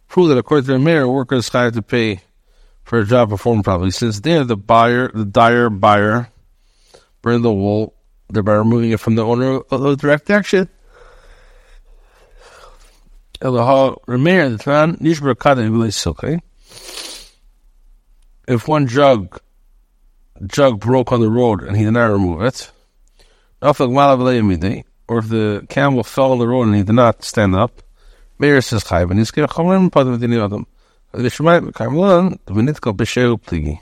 prove 0.08 0.28
that 0.28 0.38
according 0.38 0.66
to 0.66 0.72
the 0.72 0.78
Meir, 0.78 1.06
workers 1.08 1.50
chayav 1.50 1.74
to 1.74 1.82
pay 1.82 2.20
for 2.84 3.00
a 3.00 3.06
job 3.06 3.30
performed 3.30 3.64
properly. 3.64 3.90
Since 3.90 4.20
there, 4.20 4.44
the 4.44 4.56
buyer, 4.56 5.10
the 5.12 5.24
dyer 5.24 5.68
buyer, 5.70 6.30
bring 7.22 7.42
the 7.42 7.52
wool, 7.52 7.94
thereby 8.30 8.54
removing 8.54 8.92
it 8.92 9.00
from 9.00 9.16
the 9.16 9.24
owner 9.24 9.60
of 9.70 9.80
the 9.80 9.96
direct 9.96 10.30
action. 10.30 10.68
If 18.46 18.68
one 18.68 18.86
jug 18.86 19.40
jug 20.46 20.80
broke 20.80 21.12
on 21.12 21.20
the 21.20 21.30
road 21.30 21.62
and 21.62 21.76
he 21.76 21.84
did 21.84 21.92
not 21.92 22.06
remove 22.06 22.42
it, 22.42 22.70
eh? 23.62 24.82
Or 25.06 25.18
if 25.18 25.28
the 25.28 25.66
camel 25.68 26.02
fell 26.02 26.32
on 26.32 26.38
the 26.38 26.48
road 26.48 26.62
and 26.62 26.74
he 26.74 26.82
did 26.82 26.94
not 26.94 27.24
stand 27.24 27.54
up, 27.54 27.82
Meir 28.38 28.60
says 28.62 28.84
chayv, 28.84 29.10
and 29.10 29.18
he's 29.18 29.30
part 29.30 30.06
of 30.06 30.20
the 30.20 30.42
adam. 30.42 30.66
The 31.12 31.22
the 31.22 31.28
B'Sheu 31.28 33.40
Pligi. 33.40 33.78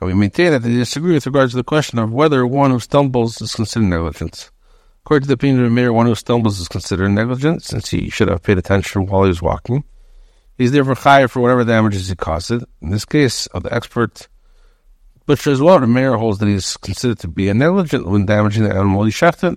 And 0.00 0.08
we 0.08 0.14
maintain 0.14 0.50
that 0.50 0.62
they 0.62 0.70
disagree 0.70 1.14
with 1.14 1.26
regards 1.26 1.52
to 1.52 1.56
the 1.56 1.64
question 1.64 1.98
of 1.98 2.12
whether 2.12 2.46
one 2.46 2.70
who 2.70 2.80
stumbles 2.80 3.40
is 3.40 3.54
considered 3.54 3.86
negligence. 3.86 4.50
According 5.04 5.22
to 5.22 5.28
the 5.28 5.34
opinion 5.34 5.64
of 5.64 5.72
Meir, 5.72 5.92
one 5.92 6.06
who 6.06 6.14
stumbles 6.14 6.60
is 6.60 6.68
considered 6.68 7.08
negligent, 7.10 7.62
since 7.62 7.88
he 7.88 8.10
should 8.10 8.28
have 8.28 8.42
paid 8.42 8.58
attention 8.58 9.06
while 9.06 9.22
he 9.22 9.28
was 9.28 9.40
walking. 9.40 9.84
He's 10.58 10.72
therefore 10.72 10.94
higher 10.94 11.28
for 11.28 11.40
whatever 11.40 11.64
damages 11.64 12.08
he 12.08 12.16
caused. 12.16 12.50
In 12.50 12.90
this 12.90 13.04
case, 13.04 13.46
of 13.48 13.62
the 13.62 13.72
expert 13.72 14.28
Butcher 15.26 15.52
as 15.52 15.60
well, 15.60 15.80
the 15.80 15.86
Meir 15.86 16.18
holds 16.18 16.38
that 16.38 16.46
he 16.46 16.54
is 16.54 16.76
considered 16.76 17.18
to 17.20 17.28
be 17.28 17.48
a 17.48 17.54
negligent 17.54 18.06
when 18.06 18.26
damaging 18.26 18.64
the 18.64 18.74
animal 18.74 19.04
he 19.04 19.10
shafted. 19.10 19.56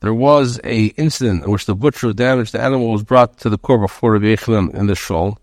there 0.00 0.14
was 0.14 0.60
a 0.62 0.86
incident 0.96 1.44
in 1.44 1.50
which 1.50 1.66
the 1.66 1.74
butcher 1.74 2.08
who 2.08 2.14
damaged 2.14 2.52
the 2.52 2.60
animal 2.60 2.92
was 2.92 3.02
brought 3.02 3.38
to 3.38 3.50
the 3.50 3.58
court 3.58 3.80
before 3.80 4.12
Rabbi 4.12 4.36
Yochanan 4.36 4.74
in 4.74 4.86
the 4.86 4.94
shul. 4.94 5.38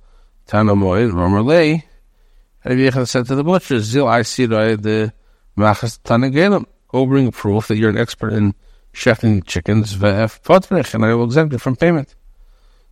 Tanamoy, 0.48 1.12
Romerlei, 1.12 1.84
and 2.64 2.80
Rabbi 2.80 2.90
Yochanan 2.90 3.08
said 3.08 3.26
to 3.28 3.36
the 3.36 3.44
butcher, 3.44 3.80
Zil 3.80 4.08
I 4.08 4.22
see 4.22 4.46
the 4.46 5.12
machas 5.58 6.00
tanagelim. 6.04 6.66
Go 6.88 7.06
bring 7.06 7.32
proof 7.32 7.68
that 7.68 7.78
you're 7.78 7.90
an 7.90 7.98
expert 7.98 8.32
in 8.32 8.54
shechting 8.94 9.46
chickens, 9.46 9.96
ve'ef 9.98 10.42
potrech, 10.42 10.94
and 10.94 11.04
I 11.04 11.14
will 11.14 11.26
exempt 11.26 11.52
you 11.52 11.60
from 11.60 11.76
payment. 11.76 12.16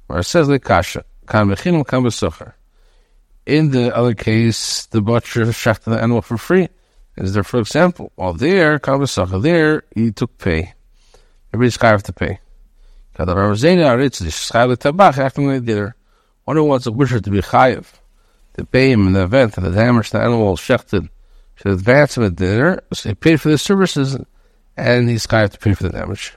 It 0.10 0.24
says, 0.24 0.48
Lekasha, 0.50 1.04
kan 1.26 1.48
bechinim 1.48 1.88
kan. 1.88 2.54
In 3.46 3.72
the 3.72 3.96
other 3.96 4.14
case, 4.14 4.86
the 4.88 5.02
butcher 5.02 5.46
shechted 5.46 5.86
the 5.86 6.02
animal 6.02 6.22
for 6.22 6.38
free. 6.38 6.68
Is 7.16 7.34
there, 7.34 7.44
for 7.44 7.60
example, 7.60 8.12
while 8.16 8.34
there, 8.34 8.80
kan 8.80 9.06
there, 9.42 9.84
he 9.96 10.12
took 10.12 10.38
pay. 10.38 10.74
Everybody's 11.54 11.78
chayav 11.78 12.02
to 12.04 12.14
pay. 12.14 12.40
One 16.46 16.58
who 16.58 16.64
wants 16.64 16.88
a 16.88 16.92
butcher 16.92 17.20
to 17.20 17.30
be 17.30 17.42
chayav 17.42 17.86
to 18.56 18.66
pay 18.66 18.92
him 18.92 19.08
in 19.08 19.14
the 19.14 19.24
event 19.24 19.54
that 19.54 19.62
the 19.62 19.72
damage 19.72 20.10
the 20.10 20.20
animal 20.20 20.58
shechted 20.58 21.10
should 21.56 21.72
advance 21.72 22.18
him 22.18 22.24
a 22.24 22.32
dinar, 22.32 22.82
so 22.92 23.10
he 23.10 23.16
paid 23.16 23.40
for 23.40 23.50
the 23.50 23.58
services 23.60 24.18
and 24.76 25.10
he's 25.10 25.28
chayav 25.28 25.52
to 25.52 25.60
pay 25.60 25.76
for 25.76 25.84
the 25.84 25.90
damage. 25.90 26.34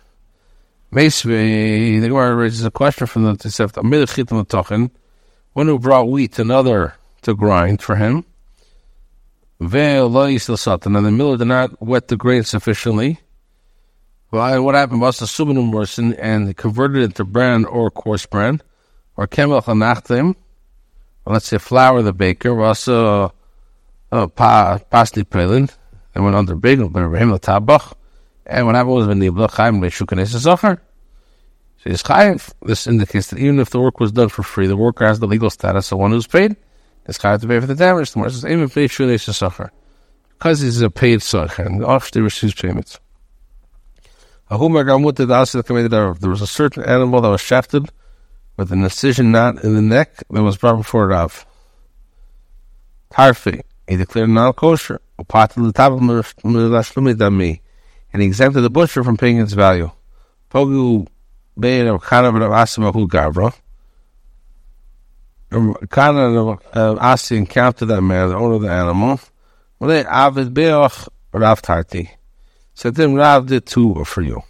Meisvei, 0.92 2.00
the 2.00 2.08
Gemara 2.08 2.34
raises 2.34 2.64
a 2.64 2.70
question 2.70 3.06
from 3.06 3.24
the 3.24 3.32
Tosefta. 3.32 4.90
One 5.54 5.66
who 5.66 5.78
brought 5.78 6.08
wheat 6.08 6.38
another 6.38 6.94
to 7.22 7.34
grind 7.34 7.80
for 7.80 7.96
him. 7.96 8.24
And 9.58 9.70
the 9.70 11.12
miller 11.12 11.36
did 11.38 11.46
not 11.46 11.82
wet 11.82 12.08
the 12.08 12.16
grain 12.16 12.44
sufficiently. 12.44 13.20
Well, 14.32 14.62
what 14.64 14.74
happened 14.74 15.00
was 15.00 15.18
the 15.18 15.26
subinum 15.26 15.72
worsened 15.72 16.14
and 16.16 16.56
converted 16.56 17.02
it 17.02 17.04
into 17.04 17.24
bran 17.24 17.64
or 17.64 17.90
coarse 17.90 18.26
bran, 18.26 18.60
or 19.16 19.28
kemel 19.28 19.62
chanachtim, 19.62 20.34
or 21.24 21.32
let's 21.32 21.46
say 21.46 21.58
flour 21.58 22.02
the 22.02 22.12
baker, 22.12 22.60
also 22.60 23.32
uh, 24.10 24.26
pa, 24.26 24.80
pasli 24.90 25.24
prelin, 25.24 25.72
and 26.14 26.24
went 26.24 26.34
under 26.34 26.56
bagel, 26.56 26.88
but 26.88 27.06
rahim 27.06 27.30
tabach, 27.38 27.94
and 28.46 28.66
what 28.66 28.74
happened 28.74 28.94
was 28.94 29.06
when 29.06 29.20
the 29.20 29.30
chaim 29.48 29.80
leshukanes 29.80 30.34
zocher. 30.34 30.80
So 31.78 31.90
he's 31.90 32.02
chayiv. 32.02 32.52
This 32.62 32.86
indicates 32.86 33.28
that 33.28 33.38
even 33.38 33.60
if 33.60 33.70
the 33.70 33.80
work 33.80 34.00
was 34.00 34.10
done 34.12 34.28
for 34.28 34.42
free, 34.42 34.66
the 34.66 34.76
worker 34.76 35.06
has 35.06 35.20
the 35.20 35.26
legal 35.26 35.50
status 35.50 35.92
of 35.92 35.98
one 35.98 36.10
who's 36.10 36.26
paid. 36.26 36.56
It's 37.06 37.18
chayiv 37.18 37.42
to 37.42 37.48
pay 37.48 37.60
for 37.60 37.66
the 37.66 37.74
damage. 37.76 38.10
The 38.10 38.18
more 38.18 38.30
says 38.30 38.44
even 38.44 38.68
pay 38.68 38.86
shukanes 38.86 39.28
zocher, 39.28 39.70
because 40.30 40.60
he's 40.60 40.80
a 40.80 40.90
paid 40.90 41.20
zocher, 41.20 41.64
and 41.64 41.84
often 41.84 42.24
receives 42.24 42.54
payments. 42.54 42.98
There 44.48 44.58
was 44.58 46.42
a 46.42 46.46
certain 46.46 46.84
animal 46.84 47.20
that 47.20 47.28
was 47.28 47.40
shafted 47.40 47.90
with 48.56 48.70
an 48.70 48.84
incision 48.84 49.32
knot 49.32 49.64
in 49.64 49.74
the 49.74 49.82
neck 49.82 50.22
that 50.30 50.42
was 50.42 50.56
brought 50.56 50.76
before 50.76 51.08
Rav. 51.08 51.44
Tarfi, 53.10 53.62
he 53.88 53.96
declared 53.96 54.30
non 54.30 54.52
kosher, 54.52 55.00
and 55.18 55.26
he 58.22 58.28
exempted 58.28 58.62
the 58.62 58.70
butcher 58.70 59.02
from 59.02 59.16
paying 59.16 59.40
its 59.40 59.52
value. 59.52 59.90
Pogu 60.50 61.08
of 61.58 62.02
Kana 62.02 62.28
of 62.28 62.52
Asimahu 62.52 63.08
Gavra. 63.08 63.52
Kana 65.90 66.20
of 66.20 66.60
uh, 66.72 66.96
Asi 67.00 67.36
encountered 67.36 67.86
that 67.86 68.02
man, 68.02 68.28
the 68.28 68.36
owner 68.36 68.54
of 68.54 68.62
the 68.62 68.70
animal. 68.70 69.18
Well, 69.78 69.90
they 69.90 70.04
Avid 70.04 70.54
Beoch 70.54 71.08
Rav 71.32 71.62
Tarti. 71.62 72.10
Then 72.82 73.14
Rav 73.14 73.46
did 73.46 73.66
two 73.66 74.04
for 74.04 74.22
you. 74.22 74.42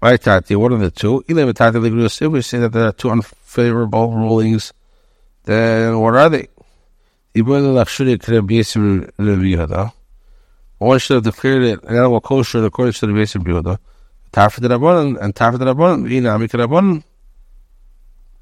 Right, 0.00 0.20
Tati, 0.20 0.54
what 0.54 0.72
are 0.72 0.78
the 0.78 0.90
two? 0.90 1.24
If 1.26 2.32
we 2.32 2.42
say 2.42 2.58
that 2.58 2.72
there 2.72 2.86
are 2.86 2.92
two 2.92 3.10
unfavorable 3.10 4.12
rulings, 4.12 4.72
then 5.44 5.98
what 5.98 6.14
are 6.14 6.28
they? 6.28 6.48
One 7.34 7.86
should 7.88 8.08
have 11.14 11.24
declared 11.24 11.62
it 11.62 11.82
an 11.82 11.96
animal 11.96 12.20
kosher 12.20 12.64
according 12.64 12.92
to 12.94 13.06
the 13.06 13.12
of 13.12 13.28
Yehuda. 13.28 13.78
Tarfa 14.32 14.60
de 14.60 14.68
Rabbanan 14.68 15.20
and 15.20 15.34
Tarfa 15.34 15.58
de 15.58 15.64
Rabbanan, 15.64 16.08
Inami 16.08 16.48
Rabbanan. 16.48 17.02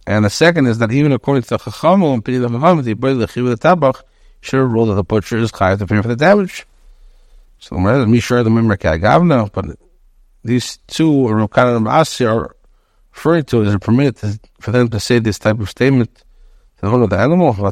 And 0.07 0.25
the 0.25 0.31
second 0.31 0.67
is 0.67 0.79
that 0.79 0.93
even 0.93 1.13
according 1.13 1.43
to 1.45 1.51
the 1.51 1.59
Chachamim 1.59 2.15
and 2.15 2.25
Pini 2.25 2.41
the 2.41 2.49
Chachamim, 2.49 2.85
the 2.85 3.27
Chiv 3.27 3.47
the 3.47 3.57
Tabach 3.57 4.03
should 4.41 4.61
have 4.61 4.71
ruled 4.71 4.91
that 4.91 4.95
the 4.95 5.05
butcher 5.05 5.39
is 5.39 5.51
chayav 5.51 5.79
to 5.79 5.87
pay 5.87 6.01
for 6.03 6.09
the 6.09 6.17
damage. 6.17 6.67
So 7.59 7.77
the 7.77 8.07
me 8.07 8.21
sure 8.21 8.43
the 8.43 8.51
member 8.51 8.77
Gavna, 8.77 9.51
but 9.53 9.79
these 10.45 10.79
two 10.87 11.29
Rav 11.29 11.51
Kahana 11.51 11.77
and 11.79 11.89
Asi 11.89 12.25
are 12.25 12.55
referring 13.13 13.45
to 13.45 13.63
is 13.63 13.75
it 13.75 13.81
permitted 13.81 14.39
for 14.61 14.71
them 14.73 14.89
to 14.89 15.01
say 15.01 15.19
this 15.19 15.39
type 15.39 15.59
of 15.59 15.71
statement 15.71 16.15
to 16.15 16.25
the 16.83 16.89
owner 16.89 17.05
of 17.05 17.11
the 17.11 17.19
animal? 17.19 17.53
We 17.53 17.63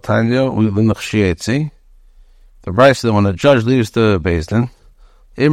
see. 1.41 1.71
The 2.63 2.71
Braisa, 2.71 3.03
the 3.03 3.13
when 3.13 3.25
the 3.25 3.35
judge 3.35 3.65
leaves 3.65 3.91
the 3.91 4.19
basin, 4.23 4.71
he 5.37 5.45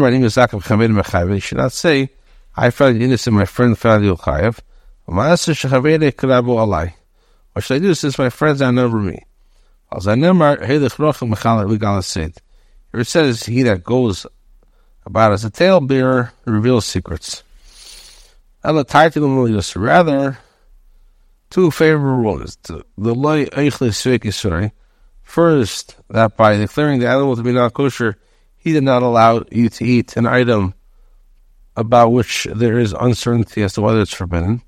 should 1.40 1.58
not 1.58 1.72
say, 1.74 2.10
I 2.56 2.70
found 2.70 3.02
innocent, 3.02 3.36
my 3.36 3.46
friend 3.46 3.78
found 3.78 4.06
you 4.06 4.16
chayav. 4.16 4.60
What 5.06 5.40
should 7.60 7.76
I 7.76 7.80
do 7.80 7.94
since 7.94 8.18
my 8.18 8.30
friends 8.30 8.62
outnumber 8.62 8.98
me? 8.98 9.26
Here 9.92 10.80
it 13.00 13.08
says, 13.08 13.44
he 13.44 13.64
that 13.64 13.84
goes 13.84 14.26
about 15.06 15.32
as 15.32 15.46
a 15.46 15.50
talebearer 15.50 16.32
reveals 16.46 16.86
secrets. 16.86 17.44
And 18.64 18.78
the 18.78 18.84
title 18.84 19.26
of 19.26 19.32
Elias, 19.32 19.76
rather, 19.76 20.38
two 21.50 21.72
favorable 21.72 22.18
rules. 22.18 22.58
The 22.58 22.84
loy 22.98 23.46
eichli 23.46 24.72
First, 25.24 25.96
that 26.10 26.36
by 26.36 26.58
declaring 26.58 27.00
the 27.00 27.08
animal 27.08 27.36
to 27.36 27.44
be 27.44 27.54
not 27.54 27.74
kosher, 27.74 28.18
he 28.58 28.74
did 28.74 28.84
not 28.84 29.02
allow 29.02 29.44
you 29.50 29.70
to 29.70 29.86
eat 29.86 30.18
an 30.18 30.26
item 30.26 30.74
about 31.76 32.10
which 32.10 32.48
there 32.54 32.78
is 32.78 32.94
uncertainty 32.94 33.64
as 33.64 33.74
to 33.74 33.82
whether 33.82 34.02
it's 34.02 34.14
forbidden. 34.14 34.62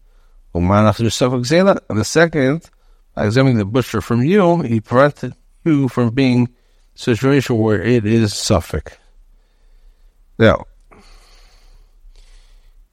And 0.54 0.70
the 0.70 2.04
second, 2.04 2.70
by 3.14 3.26
examining 3.26 3.58
the 3.58 3.66
butcher 3.66 4.02
from 4.02 4.24
you, 4.24 4.62
he 4.62 4.80
prevented 4.80 5.36
you 5.66 5.90
from 5.90 6.12
being 6.12 6.50
situation 6.96 7.58
where 7.58 7.82
it 7.82 8.06
is 8.06 8.34
suffolk. 8.34 8.98
Now, 10.38 10.66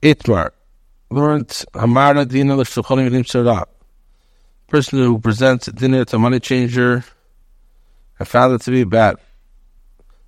Itmar 0.03 0.51
learned 1.11 1.49
Hamara 1.75 2.27
Dina 2.27 2.57
L'Shucholim 2.57 3.11
Yim 3.13 3.65
Person 4.69 4.99
who 5.01 5.19
presents 5.19 5.67
dinar 5.67 6.05
to 6.07 6.17
a 6.17 6.19
money 6.19 6.39
changer 6.39 7.05
and 8.19 8.29
found 8.29 8.55
it 8.55 8.63
to 8.63 8.71
be 8.71 8.85
bad. 8.85 9.17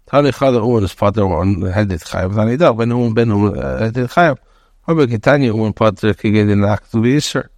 Tani 0.07 0.31
Chada 0.31 0.61
Uman 0.61 0.85
is 0.85 0.93
Pater 0.93 1.25
on 1.25 1.57
Hedit 1.57 2.05
Chayav 2.05 2.35
Tani 2.35 2.57
when 2.77 2.91
Uman 2.91 3.15
Ben 3.15 3.29
Uman 3.29 3.55
Hedit 3.55 4.13
Chayav. 4.13 4.39
However, 4.87 5.07
to 6.91 7.01
be 7.01 7.17
Isser. 7.17 7.49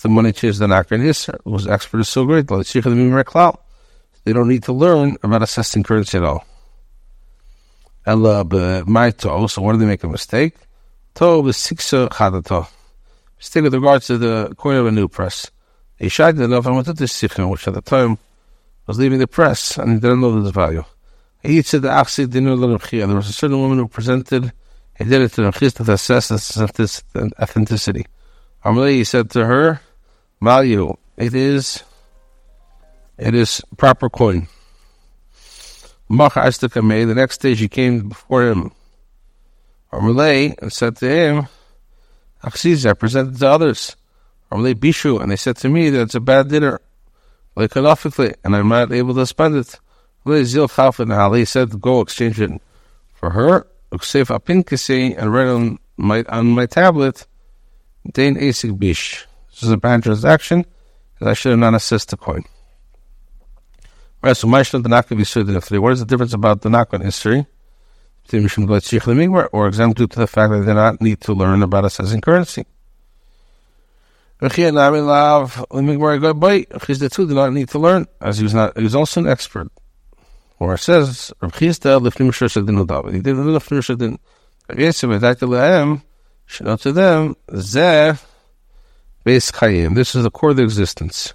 The 0.00 0.08
money 0.08 0.32
changer 0.32 0.58
the 0.58 0.66
Akar 0.66 0.92
in 0.92 1.02
Isser 1.02 1.38
was 1.44 1.68
expert 1.68 2.02
so 2.04 2.24
great. 2.24 2.50
Like 2.50 2.66
Shikha 2.66 2.84
the 2.84 2.90
Mimar 2.90 3.22
Klau. 3.22 3.58
They 4.24 4.32
don't 4.32 4.48
need 4.48 4.62
to 4.64 4.72
learn 4.72 5.16
about 5.22 5.42
assessing 5.42 5.82
currency 5.82 6.18
at 6.18 6.24
all. 6.24 6.44
Ella 8.06 8.44
b'maito. 8.44 9.48
So 9.50 9.62
where 9.62 9.74
do 9.74 9.80
they 9.80 9.86
make 9.86 10.04
a 10.04 10.08
mistake? 10.08 10.54
To 11.14 11.24
b'siksa 11.24 12.08
chadato. 12.08 12.64
Uh, 12.64 12.66
mistake 13.38 13.64
with 13.64 13.74
regards 13.74 14.06
to 14.06 14.18
the 14.18 14.54
coin 14.56 14.76
of 14.76 14.86
a 14.86 14.92
new 14.92 15.08
press. 15.08 15.50
He 15.96 16.08
shied 16.08 16.38
enough 16.38 16.66
and 16.66 16.74
went 16.74 16.86
to 16.86 16.92
the 16.92 17.04
sikhim, 17.04 17.50
which 17.50 17.66
at 17.68 17.74
the 17.74 17.82
time 17.82 18.18
was 18.86 18.98
leaving 18.98 19.18
the 19.18 19.26
press 19.26 19.78
and 19.78 19.92
he 19.92 20.00
didn't 20.00 20.20
know 20.20 20.40
the 20.40 20.50
value. 20.50 20.84
He 21.42 21.62
said 21.62 21.82
the 21.82 21.88
achsi 21.88 22.28
dinar 22.28 22.56
There 22.56 23.16
was 23.16 23.28
a 23.28 23.32
certain 23.32 23.60
woman 23.60 23.78
who 23.78 23.88
presented 23.88 24.52
he 24.96 25.04
did 25.04 25.22
it 25.22 25.32
to 25.32 25.42
Rechis 25.42 25.74
to 25.74 25.92
assess 25.92 26.30
its 26.30 26.56
authenticity. 27.40 28.06
Amalei 28.64 29.06
said 29.06 29.30
to 29.30 29.44
her, 29.46 29.80
value, 30.40 30.94
it 31.16 31.34
is 31.34 31.82
it 33.18 33.34
is 33.34 33.60
proper 33.76 34.08
coin. 34.08 34.48
The 36.08 37.12
next 37.16 37.38
day 37.38 37.54
she 37.54 37.68
came 37.68 38.08
before 38.08 38.42
him, 38.48 38.72
Amalei, 39.92 40.58
and 40.60 40.72
said 40.72 40.96
to 40.96 41.08
him, 41.08 41.46
I 42.42 42.50
presented 42.50 43.38
to 43.38 43.48
others. 43.48 43.96
Amalei 44.50 44.74
Bishu, 44.74 45.20
and 45.22 45.30
they 45.30 45.36
said 45.36 45.56
to 45.58 45.68
me 45.68 45.90
that 45.90 46.02
it's 46.02 46.14
a 46.14 46.20
bad 46.20 46.48
dinar. 46.48 46.80
Like 47.54 47.76
and 47.76 47.86
I'm 48.56 48.68
not 48.68 48.92
able 48.92 49.14
to 49.14 49.26
spend 49.26 49.56
it. 49.56 49.78
Zil 50.26 50.68
Chafin 50.68 51.10
Ali 51.12 51.44
said, 51.44 51.80
go 51.80 52.00
exchange 52.00 52.40
it 52.40 52.50
for 53.14 53.30
her. 53.30 53.66
Uksef 53.92 54.28
Apinkasi, 54.36 55.14
and 55.16 55.32
read 55.32 55.48
on 55.48 55.78
my, 55.96 56.24
on 56.28 56.50
my 56.50 56.66
tablet, 56.66 57.26
Dain 58.10 58.36
Asik 58.36 58.78
Bish. 58.78 59.26
This 59.50 59.62
is 59.64 59.70
a 59.70 59.76
bad 59.76 60.02
transaction, 60.02 60.64
because 61.14 61.28
I 61.28 61.34
should 61.34 61.50
have 61.50 61.58
not 61.58 61.74
assessed 61.74 62.08
the 62.10 62.16
coin. 62.16 62.44
Right, 64.22 64.36
so 64.36 64.46
Maishna 64.46 64.82
the 64.82 64.88
Nakba 64.88 65.18
Yisud 65.18 65.80
What 65.80 65.92
is 65.92 65.98
the 66.00 66.06
difference 66.06 66.32
about 66.32 66.60
the 66.60 66.68
Nakba 66.68 67.02
history? 67.02 67.46
Or 69.52 69.66
exempt 69.66 69.98
due 69.98 70.06
to 70.06 70.18
the 70.20 70.28
fact 70.28 70.52
that 70.52 70.60
they 70.60 70.66
do 70.66 70.74
not 70.74 71.00
need 71.00 71.20
to 71.22 71.32
learn 71.32 71.60
about 71.62 71.84
assessing 71.84 72.20
currency. 72.20 72.64
The 74.38 74.48
two 77.12 77.26
did 77.26 77.34
not 77.34 77.52
need 77.52 77.68
to 77.70 77.78
learn, 77.80 78.06
as 78.20 78.38
he 78.38 78.44
was 78.44 78.54
not. 78.54 78.76
He 78.76 78.84
was 78.84 78.94
also 78.94 79.20
an 79.20 79.28
expert. 79.28 79.72
Or 80.60 80.74
it 80.74 80.78
says, 80.78 81.32
Rav 81.40 81.52
Chisda 81.52 82.00
lifnim 82.00 82.30
shadin 82.30 82.86
David. 82.86 83.14
He 83.14 83.20
did 83.20 83.36
the 83.36 83.42
lifnim 83.42 83.82
shadin. 83.82 84.18
That 85.20 85.38
to 85.40 85.46
them, 85.48 86.02
should 86.46 86.66
know 86.66 86.76
to 86.76 86.92
them, 86.92 87.36
zeh 87.50 88.20
beis 89.26 89.50
chayim. 89.52 89.96
This 89.96 90.14
is 90.14 90.22
the 90.22 90.30
core 90.30 90.50
of 90.50 90.56
their 90.56 90.64
existence. 90.64 91.34